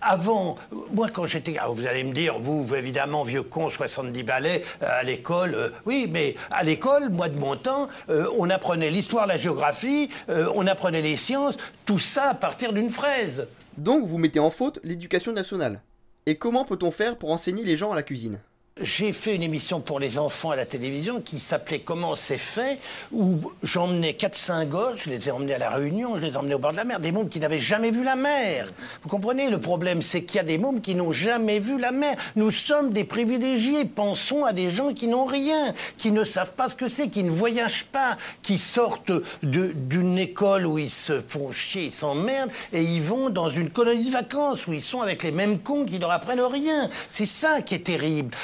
[0.00, 0.54] Avant,
[0.92, 4.62] moi quand j'étais, ah, vous allez me dire, vous, vous, évidemment vieux con, 70 balais
[4.80, 8.90] euh, à l'école, euh, oui, mais à l'école, moi de mon temps, euh, on apprenait
[8.90, 13.48] l'histoire, la géographie, euh, on apprenait les sciences, tout ça à partir d'une fraise.
[13.78, 15.80] Donc vous mettez en faute l'éducation nationale.
[16.26, 18.40] Et comment peut-on faire pour enseigner les gens à la cuisine?
[18.80, 22.78] J'ai fait une émission pour les enfants à la télévision qui s'appelait Comment c'est fait,
[23.12, 26.54] où j'emmenais 4-5 gosses, je les ai emmenés à la Réunion, je les ai emmenés
[26.54, 28.72] au bord de la mer, des mômes qui n'avaient jamais vu la mer.
[29.02, 31.92] Vous comprenez Le problème, c'est qu'il y a des mômes qui n'ont jamais vu la
[31.92, 32.16] mer.
[32.34, 33.84] Nous sommes des privilégiés.
[33.84, 37.24] Pensons à des gens qui n'ont rien, qui ne savent pas ce que c'est, qui
[37.24, 39.12] ne voyagent pas, qui sortent
[39.42, 44.06] d'une école où ils se font chier, ils s'emmerdent, et ils vont dans une colonie
[44.06, 46.88] de vacances où ils sont avec les mêmes cons qui leur apprennent rien.
[47.10, 48.34] C'est ça qui est terrible.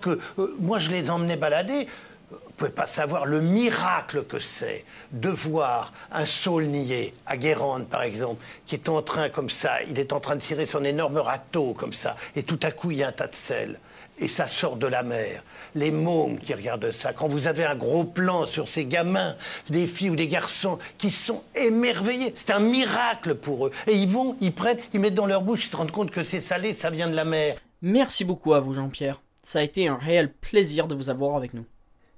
[0.00, 1.86] Que euh, moi, je les emmenais balader.
[2.30, 8.02] Vous pouvez pas savoir le miracle que c'est de voir un saulnier à Guérande, par
[8.02, 11.18] exemple, qui est en train comme ça, il est en train de tirer son énorme
[11.18, 13.78] râteau comme ça, et tout à coup il y a un tas de sel.
[14.18, 15.42] Et ça sort de la mer.
[15.74, 19.36] Les mômes qui regardent ça, quand vous avez un gros plan sur ces gamins,
[19.68, 23.72] des filles ou des garçons qui sont émerveillés, c'est un miracle pour eux.
[23.86, 26.22] Et ils vont, ils prennent, ils mettent dans leur bouche, ils se rendent compte que
[26.22, 27.56] c'est salé, ça vient de la mer.
[27.82, 29.20] Merci beaucoup à vous Jean-Pierre.
[29.46, 31.64] Ça a été un réel plaisir de vous avoir avec nous.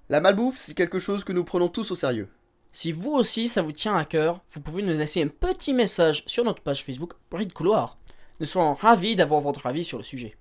[0.08, 2.26] La malbouffe, c'est quelque chose que nous prenons tous au sérieux.
[2.72, 6.22] Si vous aussi ça vous tient à cœur, vous pouvez nous laisser un petit message
[6.24, 7.98] sur notre page Facebook Bruit de couloir.
[8.40, 10.38] Nous serons ravis d'avoir votre avis sur le sujet.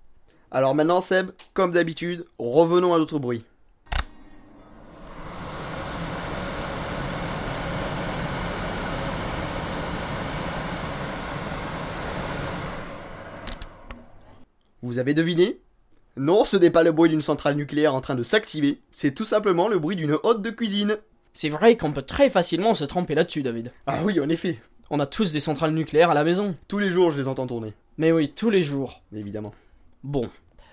[0.50, 3.44] Alors maintenant Seb, comme d'habitude, revenons à notre bruit.
[14.82, 15.60] Vous avez deviné?
[16.18, 19.26] Non, ce n'est pas le bruit d'une centrale nucléaire en train de s'activer, c'est tout
[19.26, 20.98] simplement le bruit d'une hotte de cuisine.
[21.34, 23.72] C'est vrai qu'on peut très facilement se tromper là-dessus, David.
[23.86, 24.60] Ah oui, en effet.
[24.90, 26.56] On a tous des centrales nucléaires à la maison.
[26.68, 27.74] Tous les jours, je les entends tourner.
[27.98, 29.02] Mais oui, tous les jours.
[29.16, 29.54] Évidemment.
[30.04, 30.28] Bon,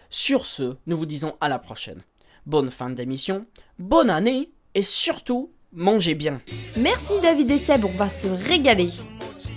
[0.08, 2.02] sur ce, nous vous disons à la prochaine.
[2.46, 3.44] Bonne fin d'émission,
[3.78, 6.40] bonne année, et surtout, mangez bien.
[6.76, 8.90] Merci David et Seb, on va se régaler.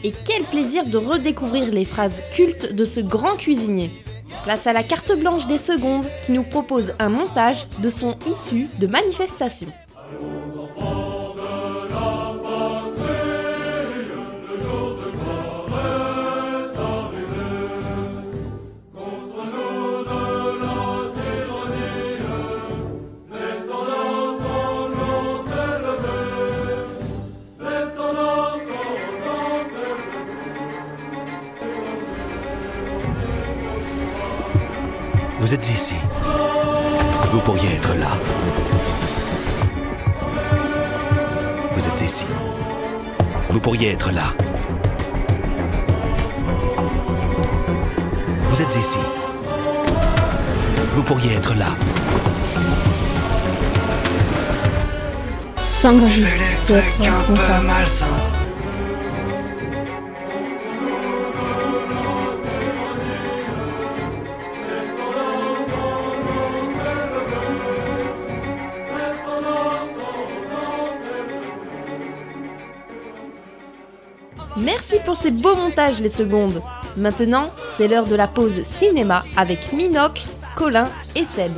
[0.03, 3.91] Et quel plaisir de redécouvrir les phrases cultes de ce grand cuisinier.
[4.43, 8.67] Place à la carte blanche des secondes qui nous propose un montage de sons issus
[8.79, 9.71] de manifestations.
[35.47, 35.95] Vous êtes ici.
[37.31, 38.17] Vous pourriez être là.
[41.73, 42.25] Vous êtes ici.
[43.49, 44.33] Vous pourriez être là.
[48.49, 48.99] Vous êtes ici.
[50.93, 51.69] Vous pourriez être là.
[55.69, 56.27] S'engager,
[56.67, 58.05] c'est malsain.
[75.27, 76.61] Ces beaux montages les secondes.
[76.95, 80.23] Maintenant, c'est l'heure de la pause cinéma avec Minoc,
[80.55, 81.51] Colin et Seb.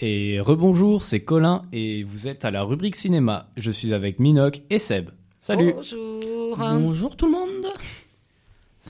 [0.00, 3.46] Et rebonjour, c'est Colin et vous êtes à la rubrique cinéma.
[3.56, 5.10] Je suis avec Minoc et Seb.
[5.38, 6.56] Salut Bonjour.
[6.56, 7.53] Bonjour tout le monde.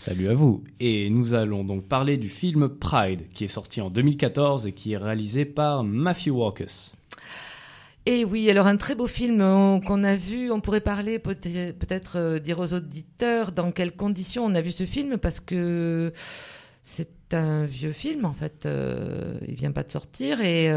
[0.05, 0.63] Salut à vous.
[0.81, 4.93] Et nous allons donc parler du film Pride qui est sorti en 2014 et qui
[4.93, 6.93] est réalisé par Matthew Walkers.
[8.05, 11.35] Et oui, alors un très beau film euh, qu'on a vu, on pourrait parler peut-
[11.35, 16.13] peut-être euh, dire aux auditeurs dans quelles conditions on a vu ce film parce que
[16.83, 20.71] c'est un vieux film en fait, euh, il vient pas de sortir et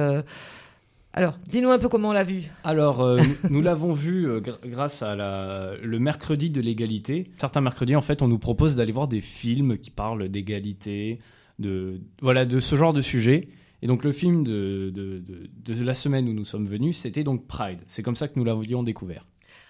[1.14, 2.44] alors dis-nous un peu comment on l'a vu.
[2.64, 7.32] Alors, euh, nous, l'avons vu euh, gr- grâce à la, le mercredi de l'égalité.
[7.38, 11.20] Certains mercredis, en fait, on nous propose d'aller voir des films qui parlent d'égalité,
[11.60, 13.48] de, voilà, de ce genre de sujet.
[13.82, 15.20] Et donc, le film de, de,
[15.66, 17.82] de- de la semaine où nous sommes venus, c'était donc Pride.
[17.88, 19.26] C'est comme ça que nous l'avions découvert.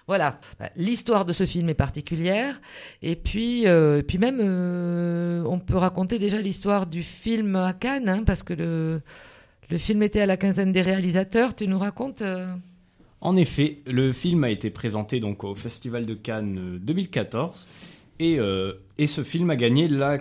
[0.08, 2.62] Voilà, Bah, l'histoire de ce film est particulière
[3.02, 8.24] et puis euh, puis même on peut raconter déjà l'histoire du film à Cannes hein,
[8.26, 9.02] parce que le
[9.70, 11.56] le film était à la quinzaine des réalisateurs.
[11.56, 12.48] Tu nous racontes euh,
[13.22, 17.68] En effet, le film a été présenté donc au Festival de Cannes euh, 2014
[18.20, 20.18] et, euh, et ce film a gagné la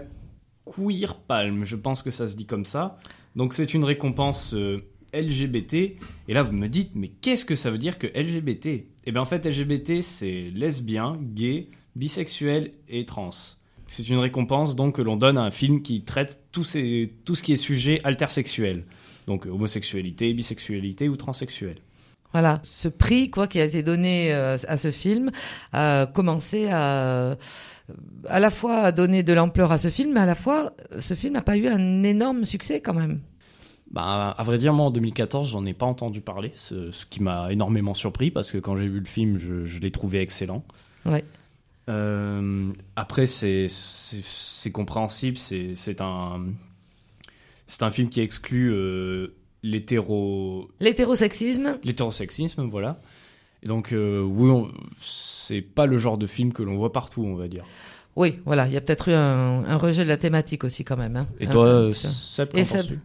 [0.66, 2.98] Queer Palm, je pense que ça se dit comme ça.
[3.36, 4.78] Donc c'est une récompense euh,
[5.14, 5.98] LGBT et
[6.34, 9.24] là vous me dites mais qu'est-ce que ça veut dire que LGBT Eh bien en
[9.24, 13.30] fait LGBT c'est lesbien, gay, bisexuel et trans.
[13.86, 16.64] C'est une récompense donc que l'on donne à un film qui traite tout,
[17.24, 18.84] tout ce qui est sujet intersexuel.
[19.26, 21.76] Donc euh, homosexualité, bisexualité ou transsexuel.
[22.32, 25.30] Voilà, ce prix quoi qui a été donné euh, à ce film
[25.72, 27.36] a commencé à
[28.28, 31.14] à la fois à donner de l'ampleur à ce film, mais à la fois ce
[31.14, 33.20] film n'a pas eu un énorme succès quand même.
[33.92, 37.22] Bah, à vrai dire, moi en 2014, j'en ai pas entendu parler, ce, ce qui
[37.22, 40.64] m'a énormément surpris parce que quand j'ai vu le film, je, je l'ai trouvé excellent.
[41.04, 41.24] Ouais.
[41.88, 43.68] Euh, après, c'est
[44.72, 46.46] compréhensible, c'est un
[47.66, 51.78] c'est un film qui exclut euh, l'hétéro L'hétérosexisme.
[51.84, 53.00] l'hétérosexisme, voilà.
[53.62, 57.24] Et donc, euh, oui, on- c'est pas le genre de film que l'on voit partout,
[57.24, 57.64] on va dire.
[58.14, 60.96] Oui, voilà, il y a peut-être eu un, un rejet de la thématique aussi quand
[60.96, 61.16] même.
[61.16, 61.26] hein.
[61.40, 61.90] Et toi.
[61.92, 62.98] Seb, qu'en penses-tu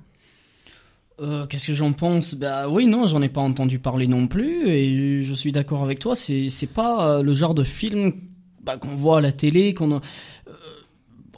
[1.19, 2.33] Euh, Qu'est-ce que j'en pense?
[2.35, 5.99] Bah oui, non, j'en ai pas entendu parler non plus, et je suis d'accord avec
[5.99, 6.15] toi.
[6.15, 8.13] C'est c'est pas euh, le genre de film
[8.63, 9.99] bah, qu'on voit à la télé, qu'on a- euh,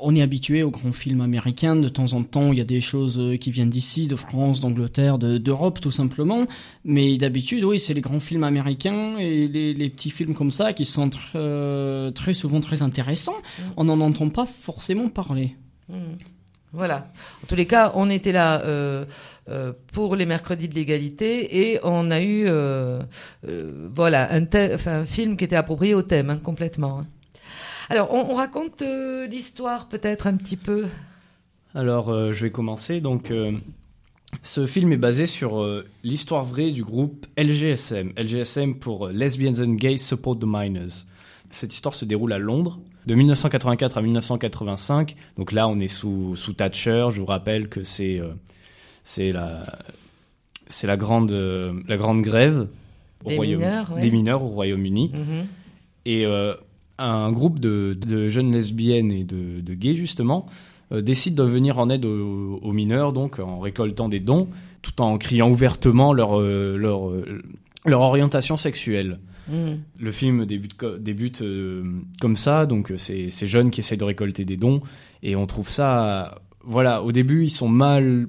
[0.04, 1.76] on est habitué aux grands films américains.
[1.76, 4.60] De temps en temps, il y a des choses euh, qui viennent d'ici, de France,
[4.62, 6.46] d'Angleterre, de- d'Europe, tout simplement.
[6.86, 10.74] Mais d'habitude, oui, c'est les grands films américains et les, les petits films comme ça
[10.74, 13.38] qui sont tr- euh, très souvent très intéressants.
[13.78, 15.56] On n'en entend pas forcément parler.
[15.90, 15.96] Mm.
[16.74, 17.06] Voilà.
[17.44, 19.06] En tous les cas, on était là euh,
[19.50, 23.02] euh, pour les mercredis de l'égalité et on a eu euh,
[23.94, 27.00] voilà un film qui était approprié au thème hein, complètement.
[27.02, 27.08] hein.
[27.90, 30.86] Alors, on, on raconte euh, l'histoire peut-être un petit peu.
[31.76, 33.02] Alors, euh, je vais commencer.
[33.02, 33.52] Donc, euh,
[34.42, 35.64] ce film est basé sur
[36.04, 38.14] l'histoire vraie du groupe LGSM.
[38.18, 41.06] LGSM pour Lesbians and Gays Support the Minors.
[41.50, 45.16] Cette histoire se déroule à Londres, de 1984 à 1985.
[45.38, 47.08] Donc là, on est sous, sous Thatcher.
[47.14, 48.22] Je vous rappelle que c'est
[49.04, 49.78] c'est la,
[50.66, 51.32] c'est la, grande,
[51.88, 52.68] la grande grève
[53.26, 54.02] au Des Royaume- mineurs, ouais.
[54.02, 55.12] des mineurs au Royaume-Uni.
[55.14, 55.46] Mhm.
[56.06, 56.26] Et
[57.00, 60.46] un groupe de, de jeunes lesbiennes et de, de gays, justement,
[60.92, 64.48] euh, décide de venir en aide aux, aux mineurs, donc en récoltant des dons,
[64.82, 67.42] tout en criant ouvertement leur, euh, leur, euh,
[67.86, 69.20] leur orientation sexuelle.
[69.50, 69.72] Mm.
[70.00, 71.84] Le film débute, co- débute euh,
[72.22, 74.82] comme ça, donc c'est ces jeunes qui essayent de récolter des dons,
[75.22, 78.28] et on trouve ça, voilà, au début ils sont mal,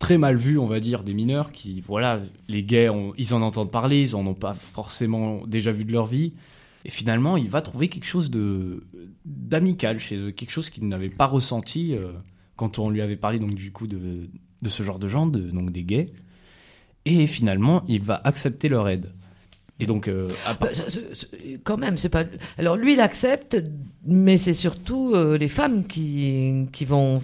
[0.00, 3.40] très mal vus, on va dire, des mineurs qui, voilà, les gays, on- ils en
[3.40, 6.32] entendent parler, ils en ont pas forcément déjà vu de leur vie,
[6.84, 8.84] et finalement il va trouver quelque chose de
[9.24, 12.12] d'amical chez eux, quelque chose qu'il n'avait pas ressenti euh,
[12.56, 14.28] quand on lui avait parlé donc du coup de,
[14.62, 16.06] de ce genre de gens, de, donc des gays,
[17.04, 19.12] et finalement il va accepter leur aide.
[19.80, 21.26] Et donc, euh, à part- Bah, ça-
[21.64, 22.22] quand même, c'est pas.
[22.58, 23.60] Alors lui, il accepte,
[24.06, 27.20] mais c'est surtout euh, les femmes qui qui vont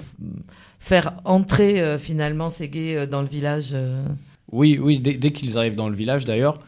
[0.80, 3.70] faire entrer euh, finalement ces gays euh, dans le village.
[3.72, 4.04] euh.
[4.50, 6.58] Oui, oui, dès, dès qu'ils arrivent dans le village d'ailleurs,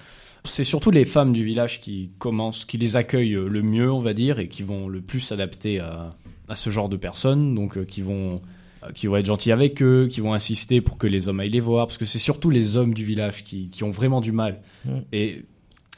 [0.44, 4.14] c'est surtout les femmes du village qui commencent, qui les accueillent le mieux, on va
[4.14, 6.10] dire, et qui vont le plus s'adapter à,
[6.48, 8.40] à ce genre de personnes, donc euh, qui vont
[8.84, 11.50] euh, qui vont être gentils avec eux, qui vont insister pour que les hommes aillent
[11.50, 14.32] les voir, parce que c'est surtout les hommes du village qui, qui ont vraiment du
[14.32, 14.60] mal.
[14.84, 14.98] Mm.
[15.12, 15.44] Et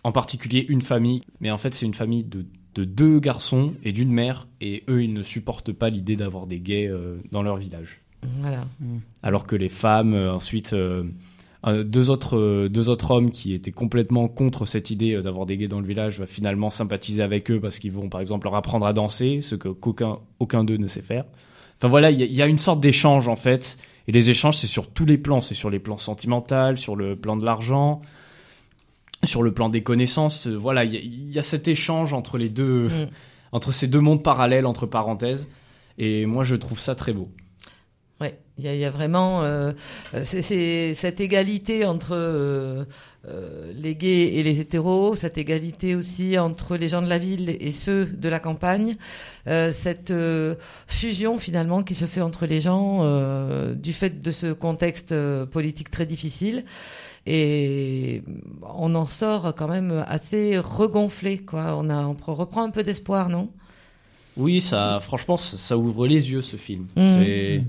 [0.02, 3.92] en particulier une famille, mais en fait c'est une famille de de deux garçons et
[3.92, 7.56] d'une mère, et eux, ils ne supportent pas l'idée d'avoir des gays euh, dans leur
[7.56, 8.02] village.
[8.40, 8.66] Voilà.
[9.22, 11.10] Alors que les femmes, euh, ensuite, euh, euh,
[11.72, 15.56] deux, autres, euh, deux autres hommes qui étaient complètement contre cette idée euh, d'avoir des
[15.56, 18.54] gays dans le village, va finalement sympathiser avec eux parce qu'ils vont, par exemple, leur
[18.54, 21.24] apprendre à danser, ce que qu'aucun aucun d'eux ne sait faire.
[21.78, 23.78] Enfin voilà, il y, a- il y a une sorte d'échange en fait.
[24.06, 25.40] Et les échanges, c'est sur tous les plans.
[25.40, 28.02] C'est sur les plans sentimentaux, sur le plan de l'argent,
[29.24, 30.46] sur le plan des connaissances.
[30.46, 33.06] Euh, Voilà, il y, a- il y a cet échange entre les deux, Mm.
[33.52, 35.48] entre ces deux mondes parallèles, entre parenthèses.
[35.96, 37.28] Et moi, je trouve ça très beau.
[38.56, 39.72] Il y, y a vraiment euh,
[40.22, 42.84] c'est- cette égalité entre euh,
[43.28, 47.56] euh, les gays et les hétéros, cette égalité aussi entre les gens de la ville
[47.58, 48.96] et ceux de la campagne,
[49.48, 50.54] euh, cette euh,
[50.86, 55.12] fusion finalement qui se fait entre les gens euh, du fait de ce contexte
[55.46, 56.64] politique très difficile.
[57.26, 58.22] Et
[58.76, 61.74] on en sort quand même assez regonflé, quoi.
[61.78, 63.48] On, a, on reprend un peu d'espoir, non?
[64.36, 66.82] Oui, ça, franchement, ça, ça ouvre les yeux ce film.
[66.96, 67.02] Mhm.
[67.16, 67.62] C'est,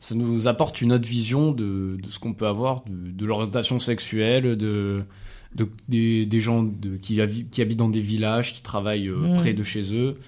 [0.00, 3.78] ça nous apporte une autre vision de, de ce qu'on peut avoir, de, de l'orientation
[3.78, 5.02] sexuelle, de,
[5.54, 6.68] de- des, des gens
[7.02, 9.36] qui, habitent dans des villages, qui travaillent euh, Mhm.
[9.36, 10.18] près de chez eux.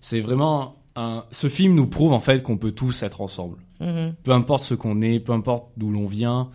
[0.00, 3.58] C'est vraiment un, ce film nous prouve en fait qu'on peut tous être ensemble.
[3.80, 4.14] Mhm.
[4.24, 6.50] Peu importe ce qu'on est, peu importe d'où l'on vient,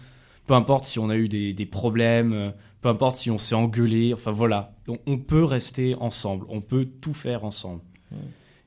[0.47, 4.13] peu importe si on a eu des, des problèmes, peu importe si on s'est engueulé.
[4.13, 7.82] Enfin voilà, on, on peut rester ensemble, on peut tout faire ensemble.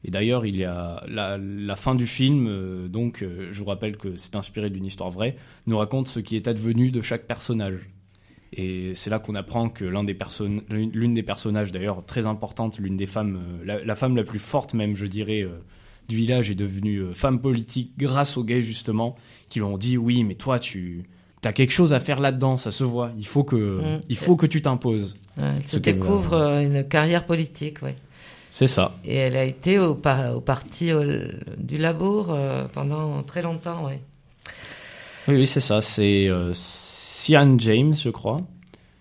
[0.05, 3.65] Et d'ailleurs, il y a la, la fin du film, euh, donc euh, je vous
[3.65, 5.35] rappelle que c'est inspiré d'une histoire vraie,
[5.67, 7.89] nous raconte ce qui est advenu de chaque personnage.
[8.53, 10.17] Et c'est là qu'on apprend que l'un des
[10.71, 14.39] l'une des personnages d'ailleurs très importante, l'une des femmes, euh, la, la femme la plus
[14.39, 15.47] forte même, je dirais,
[16.09, 19.17] du village est devenue femme politique grâce aux gays justement,
[19.51, 21.05] qui lui ont dit oui, mais toi tu
[21.45, 23.13] as quelque chose à faire là-dedans, ça se voit.
[23.19, 23.57] Il faut que,
[23.97, 24.01] Mm.
[24.09, 25.15] il faut que tu t'imposes.
[25.37, 27.97] Ouais, Elle se Ce qu'elle va- découvre euh, une carrière politique, ouais.
[28.51, 28.95] C'est ça.
[29.05, 30.91] Et elle a été au, par- au parti
[31.59, 34.01] du Labour euh, pendant très longtemps, ouais.
[35.29, 35.81] Oui, oui, c'est ça.
[35.83, 38.39] C'est euh, Sian James, je crois.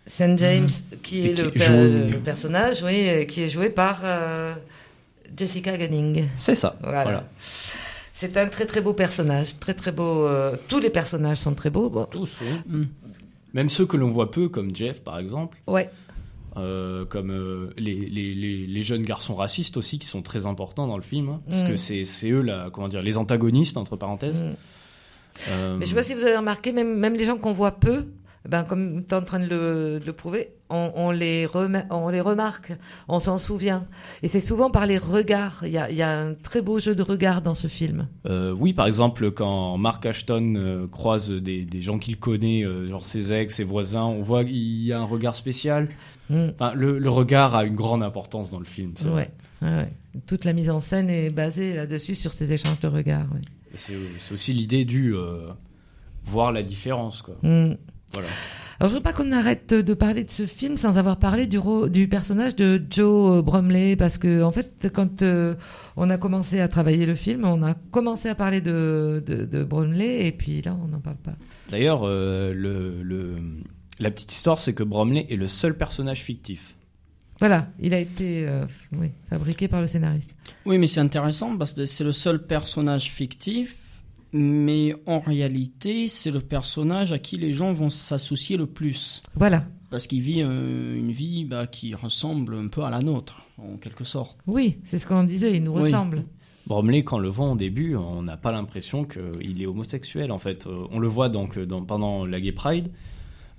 [0.06, 0.38] St.
[0.38, 0.98] James, Mhm.
[1.04, 4.54] qui est le, per- personnage, oui, euh, qui est joué par euh,
[5.36, 6.26] Jessica Gunning.
[6.36, 6.76] C'est ça.
[6.82, 7.04] Voilà.
[7.04, 7.24] Voilà.
[8.14, 10.26] C'est un très très beau personnage, très très beau.
[10.28, 11.89] euh, tous les personnages sont très beaux.
[11.89, 12.06] Bon.
[12.06, 12.39] Tous,
[13.54, 15.58] Même ceux que l'on voit peu, comme Jeff, par exemple.
[15.68, 15.89] Ouais.
[16.58, 20.88] Euh, comme euh, les, les, les, les jeunes garçons racistes aussi, qui sont très importants
[20.88, 21.30] dans le film.
[21.30, 21.68] hein, parce Mm.
[21.68, 24.41] que c'est eux, la, comment dire, les antagonistes, entre parenthèses.
[24.41, 24.55] Mm.
[25.49, 27.74] Euh, Mais je sais pas si vous avez remarqué, même, même les gens qu'on voit
[27.74, 28.05] peu,
[28.48, 31.48] ben, comme tu es en train de le, de le prouver, on, on les
[31.89, 32.74] on les remarque,
[33.08, 33.86] on s'en souvient.
[34.24, 35.62] Et c'est souvent par les regards.
[35.64, 38.08] Il y a, il y a un très beau jeu de regard dans ce film.
[38.26, 42.88] Euh, oui, par exemple, quand Mark Ashton euh, croise des, des gens qu'il connaît, euh,
[42.88, 45.88] genre ses ex, ses voisins, on voit qu'il y a un regard spécial.
[46.30, 46.48] Mm.
[46.54, 48.93] Enfin, le, le regard a une grande importance dans le film.
[49.02, 49.32] vrai.
[49.62, 49.89] Ouais.
[50.28, 53.28] Toute la mise en scène est basée là-dessus, sur ces échanges de regards.
[53.34, 53.41] ouais.
[53.76, 55.14] C'est aussi l'idée du
[56.26, 57.22] voir la différence.
[57.22, 57.36] Quoi.
[57.43, 57.76] Mm.
[58.14, 58.28] Voilà.
[58.80, 62.08] Alors, je veux pas qu'on arrête de parler de ce film sans avoir parlé du,
[62.08, 65.55] personnage de Joe euh, Bromley, parce que en fait, quand euh,
[65.95, 69.64] on a commencé à travailler le film, on a commencé à parler de, de, de
[69.64, 71.34] Bromley, et puis là, on n'en parle pas.
[71.72, 73.38] D'ailleurs, euh, le, le-
[73.99, 76.76] la petite histoire, c'est que Bromley est le seul personnage fictif.
[77.39, 80.30] Voilà, il a été euh, oui, fabriqué par le scénariste.
[80.66, 83.86] Oui, mais c'est intéressant parce que c'est le seul personnage fictif,
[84.34, 89.21] mais en réalité, c'est le personnage à qui les gens vont s'associer le plus.
[89.36, 89.65] Voilà.
[89.89, 93.78] Parce qu'il vit euh, une vie bah, qui ressemble un peu à la nôtre, en
[93.78, 94.38] quelque sorte.
[94.45, 95.84] Oui, c'est ce qu'on disait, il nous Oui.
[95.84, 96.25] ressemble.
[96.67, 100.34] Bromley, quand on le voit au début, on n'a pas l'impression qu'il est homosexuel.
[100.34, 102.89] En fait, Euh, on le voit donc dans- pendant la Gay Pride,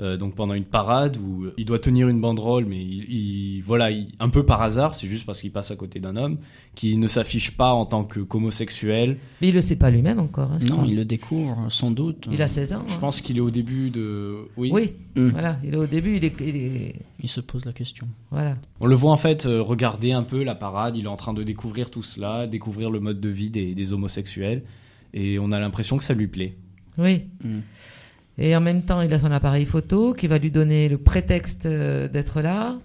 [0.00, 3.90] euh, donc pendant une parade où il doit tenir une banderole, mais il, il- voilà,
[3.90, 6.38] il- un peu par hasard, c'est juste parce qu'il passe à côté d'un homme
[6.76, 9.18] qui ne s'affiche pas en tant que qu'homosexuel.
[9.40, 10.52] Mais il le sait pas lui-même encore.
[10.52, 10.84] hein, Non, crois.
[10.86, 12.28] il le découvre sans doute.
[12.30, 12.84] Il a 16 ans.
[12.86, 12.98] Je hein.
[13.00, 14.36] pense qu'il est au début de.
[14.56, 14.70] Oui.
[14.72, 15.28] Oui, Mm.
[15.30, 18.06] voilà, il est au début, il est, il est- Il se pose la question.
[18.30, 18.54] Voilà.
[18.78, 21.34] On le voit en fait euh, regarder un peu la parade, il est en train
[21.34, 24.62] de découvrir tout cela, découvrir le mode de vie des, des homosexuels,
[25.14, 26.54] et on a l'impression que ça lui plaît.
[26.98, 27.22] Oui.
[27.42, 27.58] Mm.
[28.38, 31.66] Et en même temps, il a son appareil photo qui va lui donner le prétexte
[31.66, 32.78] euh, d'être là,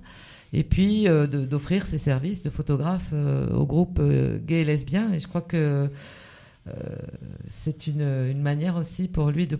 [0.52, 5.12] et puis euh, d'offrir ses services de photographe euh, au groupe euh, gay et lesbien.
[5.14, 5.90] Et je crois que
[7.50, 9.60] c'est une, une manière aussi pour lui de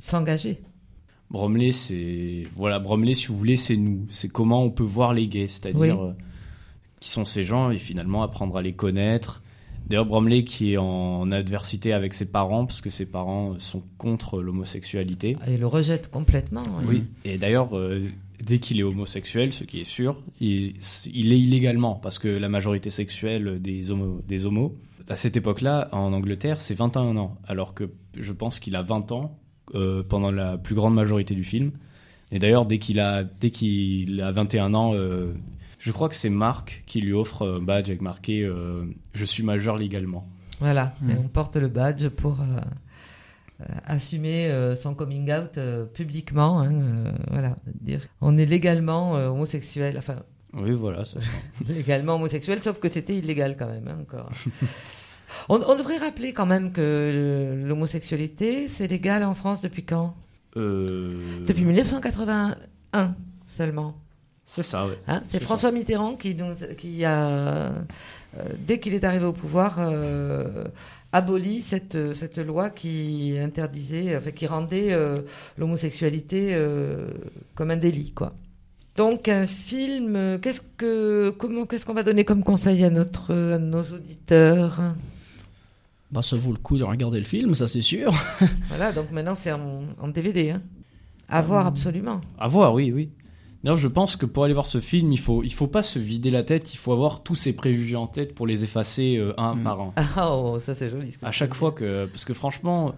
[0.00, 0.60] s'engager.
[1.30, 5.26] Bromley, c'est voilà, Bromley, si vous voulez, c'est nous, c'est comment on peut voir les
[5.26, 6.12] gays, c'est-à-dire Oui.
[7.00, 9.42] qui sont ces gens et finalement apprendre à les connaître.
[9.86, 14.40] D'ailleurs, Bromley qui est en adversité avec ses parents parce que ses parents sont contre
[14.40, 15.36] l'homosexualité.
[15.46, 16.64] Et le rejette complètement.
[16.86, 17.04] Oui.
[17.24, 18.08] Et d'ailleurs, euh,
[18.42, 20.74] dès qu'il est homosexuel, ce qui est sûr, il,
[21.12, 24.74] il est illégalement, parce que la majorité sexuelle des, homo, des homos,
[25.08, 29.12] à cette époque-là, en Angleterre, c'est 21 ans, alors que je pense qu'il a 20
[29.12, 29.38] ans
[29.74, 31.72] euh, pendant la plus grande majorité du film.
[32.32, 35.32] Et d'ailleurs, dès qu'il a, dès qu'il a 21 ans, euh,
[35.84, 39.42] je crois que c'est Marc qui lui offre un badge avec marqué euh, Je suis
[39.42, 40.26] majeur légalement.
[40.60, 41.10] Voilà, Mm.
[41.10, 42.44] et on porte le badge pour euh,
[43.60, 46.60] euh, assumer euh, son coming out euh, publiquement.
[46.60, 50.16] hein, euh, voilà, dire on est légalement euh, homosexuel, enfin
[50.54, 51.18] Oui, voilà, ça.
[51.68, 54.30] légalement homosexuel, sauf que c'était illégal quand même hein, encore.
[55.48, 60.14] on, on devrait rappeler quand même que l'homosexualité c'est légal en France depuis quand?
[60.56, 63.14] Euh, Depuis 1981
[63.44, 63.96] seulement.
[64.44, 64.98] C'est ça, ouais.
[65.08, 67.70] Hein, c'est François Mitterrand qui, nous, qui a, euh,
[68.66, 70.64] dès qu'il est arrivé au pouvoir, euh,
[71.12, 75.22] aboli cette, cette loi qui interdisait, enfin, qui rendait euh,
[75.56, 77.08] l'homosexualité euh,
[77.54, 78.34] comme un délit, quoi.
[78.96, 83.58] Donc un film, qu'est-ce que, comment, qu'est-ce qu'on va donner comme conseil à notre, à
[83.58, 84.80] nos auditeurs?
[86.12, 88.12] Bah, ça vaut le coup de regarder le film, ça c'est sûr.
[88.68, 90.62] Voilà, donc maintenant c'est en, en DVD, hein.
[91.28, 92.20] À voir absolument.
[92.38, 93.10] À voir, oui, oui.
[93.64, 95.98] D'ailleurs, je pense que pour aller voir ce film, il faut, il faut pas se
[95.98, 99.32] vider la tête, il faut avoir tous ces préjugés en tête pour les effacer euh,
[99.38, 99.92] un par un.
[99.96, 101.12] Ah, oh, ça c'est joli.
[101.12, 102.04] ce que À chaque fois que.
[102.04, 102.94] Parce que franchement,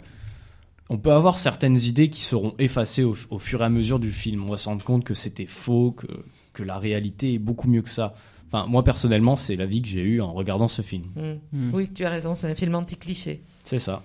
[0.90, 4.10] on peut avoir certaines idées qui seront effacées au, au fur et à mesure du
[4.10, 4.44] film.
[4.44, 6.08] On va se rendre compte que c'était faux, que,
[6.52, 8.14] que la réalité est beaucoup mieux que ça.
[8.48, 11.04] Enfin, moi personnellement, c'est l'avis que j'ai eu en regardant ce film.
[11.52, 11.74] Mm.
[11.74, 13.44] Oui, tu as raison, c'est un film anti-cliché.
[13.62, 14.02] C'est ça.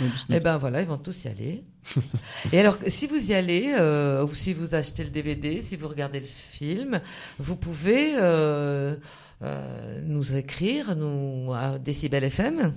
[0.00, 1.64] Oui, que- Eh ben voilà, ils vont tous y aller.
[2.52, 5.88] Et alors, si vous y allez, euh, ou si vous achetez le DVD, si vous
[5.88, 7.00] regardez le film,
[7.38, 8.96] vous pouvez euh,
[9.42, 12.74] euh, nous écrire, nous à Décibel FM,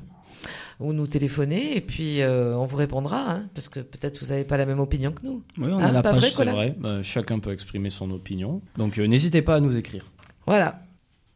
[0.80, 4.44] ou nous téléphoner, et puis euh, on vous répondra, hein, parce que peut-être vous n'avez
[4.46, 5.44] pas la même opinion que nous.
[5.58, 8.12] Oui, on Hein, a la pas page, vrai, C'est vrai, euh, chacun peut exprimer son
[8.12, 8.62] opinion.
[8.78, 10.06] Donc euh, n'hésitez pas à nous écrire.
[10.46, 10.82] Voilà.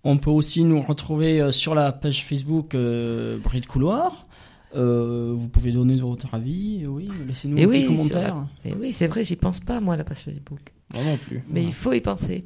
[0.06, 4.28] On peut aussi nous retrouver euh, sur la page Facebook euh, Bruit de couloir.
[4.76, 8.36] Euh, vous pouvez donner votre avis, oui, laissez-nous un oui, petit commentaire.
[8.66, 10.60] la- et oui, c'est vrai, j'y pense pas, moi, la page Facebook.
[10.94, 11.44] Moi non plus.
[11.50, 12.44] Mais il faut y penser.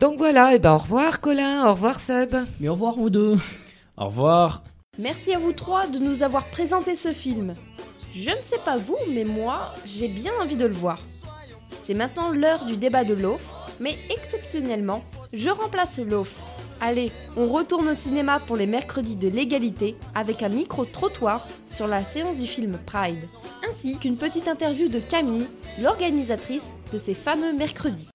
[0.00, 2.34] Donc voilà, et ben au revoir Colin, au revoir Seb.
[2.60, 3.36] Mais au revoir vous deux.
[3.96, 4.64] Au revoir.
[4.98, 7.54] Merci à vous trois de nous avoir présenté ce film.
[8.14, 10.98] Je ne sais pas vous, mais moi, j'ai bien envie de le voir.
[11.84, 15.02] C'est maintenant l'heure du débat de l'offre, mais exceptionnellement,
[15.32, 16.40] je remplace l'offre.
[16.82, 22.02] Allez, on retourne au cinéma pour les mercredis de l'égalité avec un micro-trottoir sur la
[22.02, 23.28] séance du film Pride,
[23.70, 25.46] ainsi qu'une petite interview de Camille,
[25.82, 28.08] l'organisatrice de ces fameux mercredis.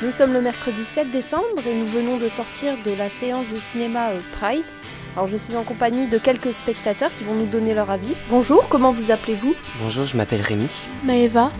[0.00, 3.58] Nous sommes le mercredi 7 décembre et nous venons de sortir de la séance de
[3.58, 4.64] cinéma euh, Pride.
[5.14, 8.14] Alors je suis en compagnie de quelques spectateurs qui vont nous donner leur avis.
[8.30, 9.54] Bonjour, comment vous appelez-vous?
[9.82, 10.86] Bonjour, je m'appelle Rémi.
[11.04, 11.50] Maëva.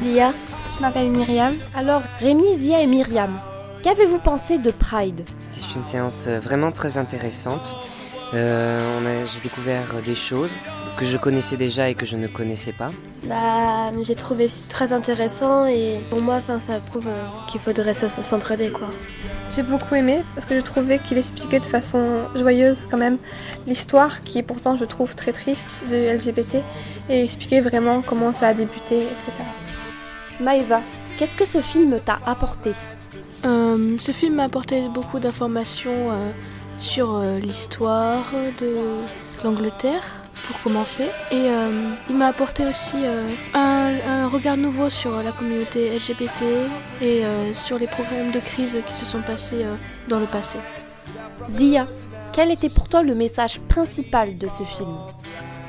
[0.00, 0.32] Zia.
[0.76, 1.54] Je m'appelle Myriam.
[1.76, 3.38] Alors Rémi, Zia et Myriam,
[3.84, 5.24] qu'avez-vous pensé de Pride?
[5.50, 7.72] C'est une séance vraiment très intéressante.
[8.32, 10.56] Euh, J'ai découvert des choses
[10.98, 12.90] que je connaissais déjà et que je ne connaissais pas.
[13.24, 17.94] Bah, j'ai trouvé ça très intéressant et pour moi, enfin, ça prouve euh, qu'il faudrait
[17.94, 18.88] se- se- s'entraider, quoi.
[19.54, 22.02] J'ai beaucoup aimé parce que je trouvais qu'il expliquait de façon
[22.34, 23.18] joyeuse quand même
[23.66, 26.56] l'histoire qui est pourtant je trouve très triste de LGBT
[27.08, 29.32] et expliquer vraiment comment ça a débuté, etc.
[30.40, 30.80] Maëva,
[31.18, 32.72] qu'est-ce que ce film t'a apporté?
[33.44, 36.30] Euh, ce film m'a apporté beaucoup d'informations euh,
[36.84, 38.24] sur euh, l'histoire
[38.60, 38.76] de
[39.42, 40.02] l'Angleterre,
[40.46, 41.04] pour commencer.
[41.30, 41.70] Et euh,
[42.10, 43.24] il m'a apporté aussi euh,
[43.54, 46.42] un, un regard nouveau sur la communauté LGBT
[47.00, 49.74] et euh, sur les problèmes de crise qui se sont passés euh,
[50.08, 50.58] dans le passé.
[51.50, 51.86] Zia,
[52.32, 54.94] quel était pour toi le message principal de ce film?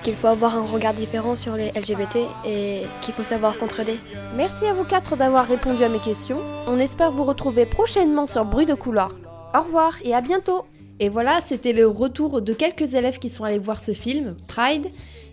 [0.04, 4.00] Qu'il faut avoir un regard différent sur les LGBT et qu'il faut savoir s'entraider.
[4.36, 6.40] Merci à vous quatre d'avoir répondu à mes questions.
[6.68, 9.12] On espère vous retrouver prochainement sur Bruit de couloir.
[9.58, 10.66] Au revoir et à bientôt
[11.02, 14.88] Et voilà, c'était le retour de quelques élèves qui sont allés voir ce film, Pride.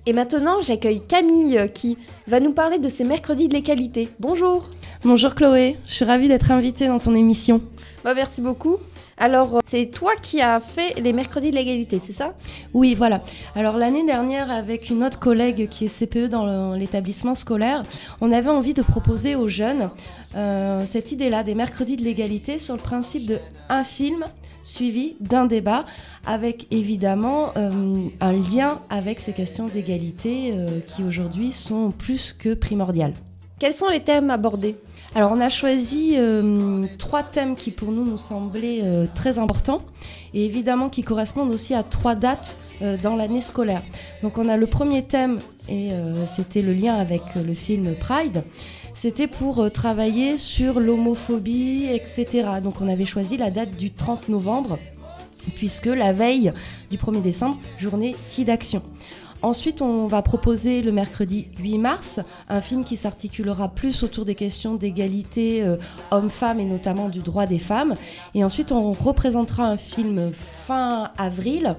[0.06, 1.96] Et maintenant, j'accueille Camille euh, qui
[2.26, 4.08] va nous parler de ces mercredis de l'égalité.
[4.18, 4.64] Bonjour
[5.04, 7.60] Bonjour Chloé, je suis ravie d'être invitée dans ton émission.
[8.02, 8.78] Bah merci beaucoup.
[9.16, 12.34] Alors, euh, c'est toi qui as fait les mercredis de l'égalité, c'est ça?
[12.74, 13.20] Oui, voilà.
[13.54, 17.84] Alors l'année dernière, avec une autre collègue qui est CPE dans l'établissement scolaire,
[18.20, 19.90] on avait envie de proposer aux jeunes
[20.34, 23.38] euh, cette idée-là des mercredis de l'égalité sur le principe de
[23.68, 24.24] un film
[24.62, 25.84] suivi d'un débat
[26.26, 32.54] avec évidemment euh, un lien avec ces questions d'égalité euh, qui aujourd'hui sont plus que
[32.54, 33.14] primordiales.
[33.58, 34.76] Quels sont les thèmes abordés?
[35.14, 38.82] Alors on a choisi euh, trois thèmes qui pour nous nous semblaient
[39.14, 39.82] très importants
[40.34, 42.56] et évidemment qui correspondent aussi à trois dates
[43.02, 43.82] dans l'année scolaire.
[44.22, 45.38] Donc on a le premier thème
[45.68, 45.90] et
[46.26, 48.42] c'était le lien avec le film Pride.
[49.02, 52.46] C'était pour travailler sur l'homophobie, etc.
[52.62, 54.78] Donc on avait choisi la date du 30 novembre
[55.56, 56.52] puisque la veille
[56.88, 58.80] du 1er décembre, journée SIDAction.
[59.42, 64.36] Ensuite, on va proposer le mercredi 8 mars un film qui s'articulera plus autour des
[64.36, 65.78] questions d'égalité euh,
[66.12, 67.96] homme-femme et notamment du droit des femmes.
[68.36, 71.74] Et ensuite, on représentera un film fin avril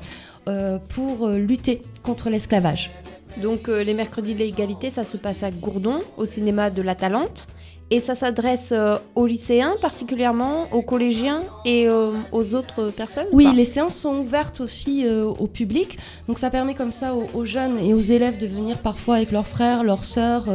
[0.50, 2.92] euh, pour euh, lutter contre l'esclavage.
[3.38, 7.48] Donc les mercredis de l'égalité, ça se passe à Gourdon, au cinéma de la Talente.
[7.92, 13.48] Et ça s'adresse euh, aux lycéens particulièrement, aux collégiens et euh, aux autres personnes Oui,
[13.56, 15.98] les séances sont ouvertes aussi euh, au public.
[16.28, 19.48] Donc ça permet comme ça aux, jeunes et aux élèves de venir parfois avec leurs
[19.48, 20.46] frères, leurs sœurs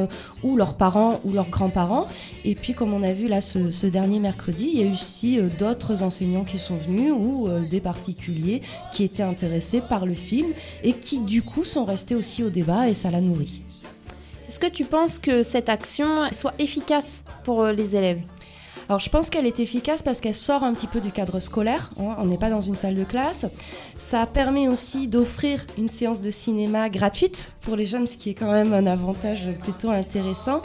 [0.42, 2.08] ou leurs parents ou leurs grands-parents.
[2.44, 5.38] Et puis comme on a vu là ce, ce dernier mercredi, il y a aussi
[5.58, 8.62] d'autres enseignants qui sont venus ou des particuliers
[8.92, 10.48] qui étaient intéressés par le film
[10.82, 13.62] et qui du coup sont restés aussi au débat et ça l'a nourri.
[14.48, 18.22] Est-ce que tu penses que cette action soit efficace pour euh, les élèves?
[18.88, 21.90] Alors je pense qu'elle est efficace parce qu'elle sort un petit peu du cadre scolaire,
[22.00, 23.44] hein, on n'est pas dans une salle de classe.
[23.98, 28.34] Ça permet aussi d'offrir une séance de cinéma gratuite pour les jeunes, ce qui est
[28.34, 30.62] quand même un avantage plutôt intéressant.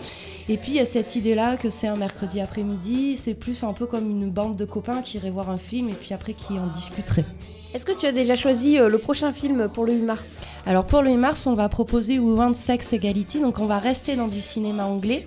[0.48, 3.74] Et puis il y a cette idée-là que c'est un mercredi après-midi, c'est plus un
[3.74, 6.54] peu comme une bande de copains qui iraient voir un film et puis après qui
[6.54, 7.26] en discuteraient.
[7.74, 10.38] Est-ce que tu as déjà choisi euh, le prochain film pour le 8 mars?
[10.68, 14.16] Alors pour le 8 mars, on va proposer Women's Sex Equality, donc on va rester
[14.16, 15.26] dans du cinéma anglais.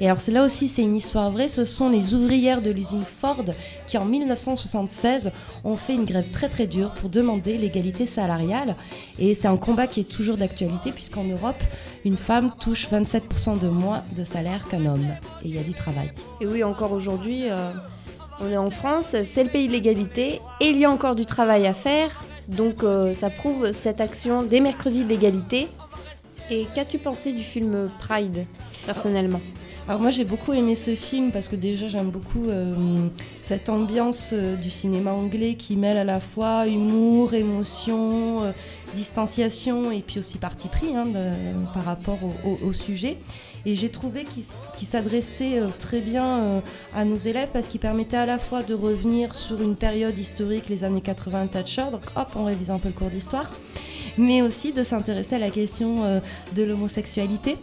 [0.00, 1.48] Et alors là aussi, c'est une histoire vraie.
[1.48, 3.44] Ce sont les ouvrières de l'usine Ford
[3.88, 5.32] qui, en 1976,
[5.64, 8.76] ont fait une grève très très dure pour demander l'égalité salariale.
[9.18, 11.60] Et c'est un combat qui est toujours d'actualité puisqu'en Europe,
[12.04, 15.06] une femme touche 27% de moins de salaire qu'un homme.
[15.44, 16.12] Et il y a du travail.
[16.40, 17.50] Et oui, encore aujourd'hui.
[17.50, 17.72] Euh,
[18.40, 21.26] on est en France, c'est le pays de l'égalité et il y a encore du
[21.26, 22.22] travail à faire.
[22.48, 25.68] Donc euh, ça prouve cette action des mercredis de l'égalité.
[26.50, 28.46] Et qu'as-tu pensé du film Pride,
[28.86, 29.40] personnellement?
[29.86, 32.74] Alors moi j'ai beaucoup aimé ce film parce que déjà j'aime beaucoup euh,
[33.42, 38.52] cette ambiance euh, du cinéma anglais qui mêle à la fois humour, émotion,
[38.94, 41.06] distanciation et puis aussi parti pris hein,
[41.74, 42.18] par rapport
[42.62, 43.18] au sujet.
[43.68, 46.60] Et j'ai trouvé qu'il s'adressait euh, très bien euh,
[46.96, 50.70] à nos élèves parce qu'il permettait à la fois de revenir sur une période historique,
[50.70, 53.50] les années 80 Thatcher, donc hop, on révise un peu le cours d'histoire,
[54.16, 56.20] mais aussi de s'intéresser à la question euh,
[56.56, 57.58] de l'homosexualité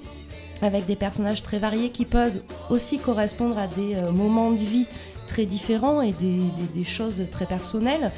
[0.62, 2.40] avec des personnages très variés qui peuvent
[2.70, 4.86] aussi correspondre à des moments de vie
[5.28, 8.12] très différents et des choses très personnelles.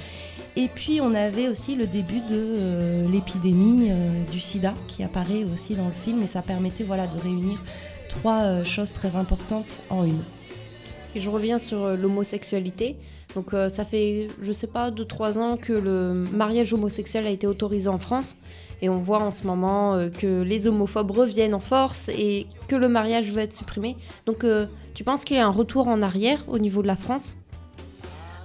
[0.58, 5.43] Et puis on avait aussi le début de euh, l'épidémie euh, du sida qui apparaît
[5.53, 7.64] aussi dans le film et ça permettait voilà, de réunir
[8.10, 10.20] trois euh, choses très importantes en une.
[11.14, 12.97] Et je reviens sur l'homosexualité.
[13.36, 17.88] Donc ça fait, je sais pas, 2-3 ans que le mariage homosexuel a été autorisé
[17.88, 18.38] en France.
[18.82, 22.88] Et on voit en ce moment que les homophobes reviennent en force et que le
[22.88, 23.95] mariage veut être supprimé.
[24.26, 24.45] Donc
[24.93, 27.38] tu penses qu'il y a un retour en arrière au niveau de la France?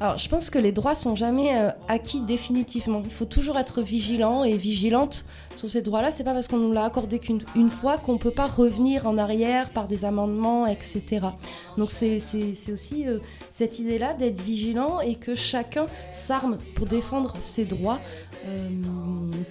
[0.02, 3.02] Alors, je pense que les droits sont jamais euh, acquis définitivement.
[3.04, 5.24] Il faut toujours être vigilant et vigilante
[5.54, 6.10] sur ces droits-là.
[6.10, 9.70] C'est pas parce qu'on nous l'a accordé qu'une fois qu'on peut pas revenir en arrière
[9.70, 11.20] par des amendements, etc.
[11.78, 12.20] Donc, c'est
[12.72, 13.18] aussi euh,
[13.52, 18.00] cette idée-là d'être vigilant et que chacun s'arme pour défendre ses droits
[18.48, 18.70] euh,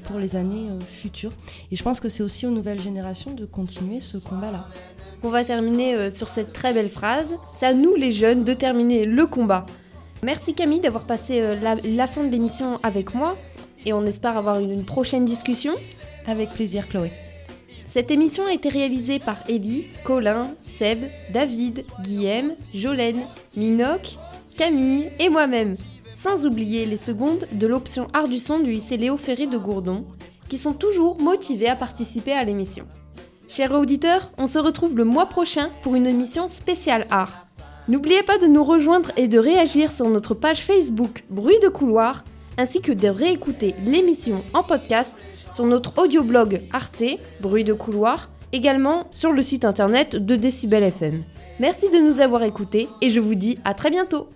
[0.03, 1.31] pour les années futures.
[1.71, 4.67] Et je pense que c'est aussi aux nouvelles générations de continuer ce combat-là.
[5.23, 7.37] On va terminer sur cette très belle phrase.
[7.55, 9.65] C'est à nous les jeunes de terminer le combat.
[10.23, 13.35] Merci Camille d'avoir passé euh, la, fin de l'émission avec moi
[13.87, 15.73] et on espère avoir une, prochaine discussion.
[16.27, 17.11] Avec plaisir Chloé.
[17.89, 20.99] Cette émission a été réalisée par Ellie, Colin, Seb,
[21.33, 23.21] David, Guillaume, Jolène,
[23.57, 24.17] Minoc,
[24.55, 25.73] Camille et moi-même.
[26.15, 30.05] Sans oublier les secondes de l'option art du son du lycée Léo Ferré de Gourdon,
[30.47, 32.85] qui sont toujours motivés à participer à l'émission.
[33.49, 37.47] Chers auditeurs, on se retrouve le mois prochain pour une émission spéciale art.
[37.91, 42.23] N'oubliez pas de nous rejoindre et de réagir sur notre page Facebook Bruit de couloir,
[42.57, 47.03] ainsi que de réécouter l'émission en podcast sur notre audioblog Arte,
[47.41, 51.21] Bruit de couloir, également sur le site internet de Decibel FM.
[51.59, 54.29] Merci de nous avoir écoutés et je vous dis à très bientôt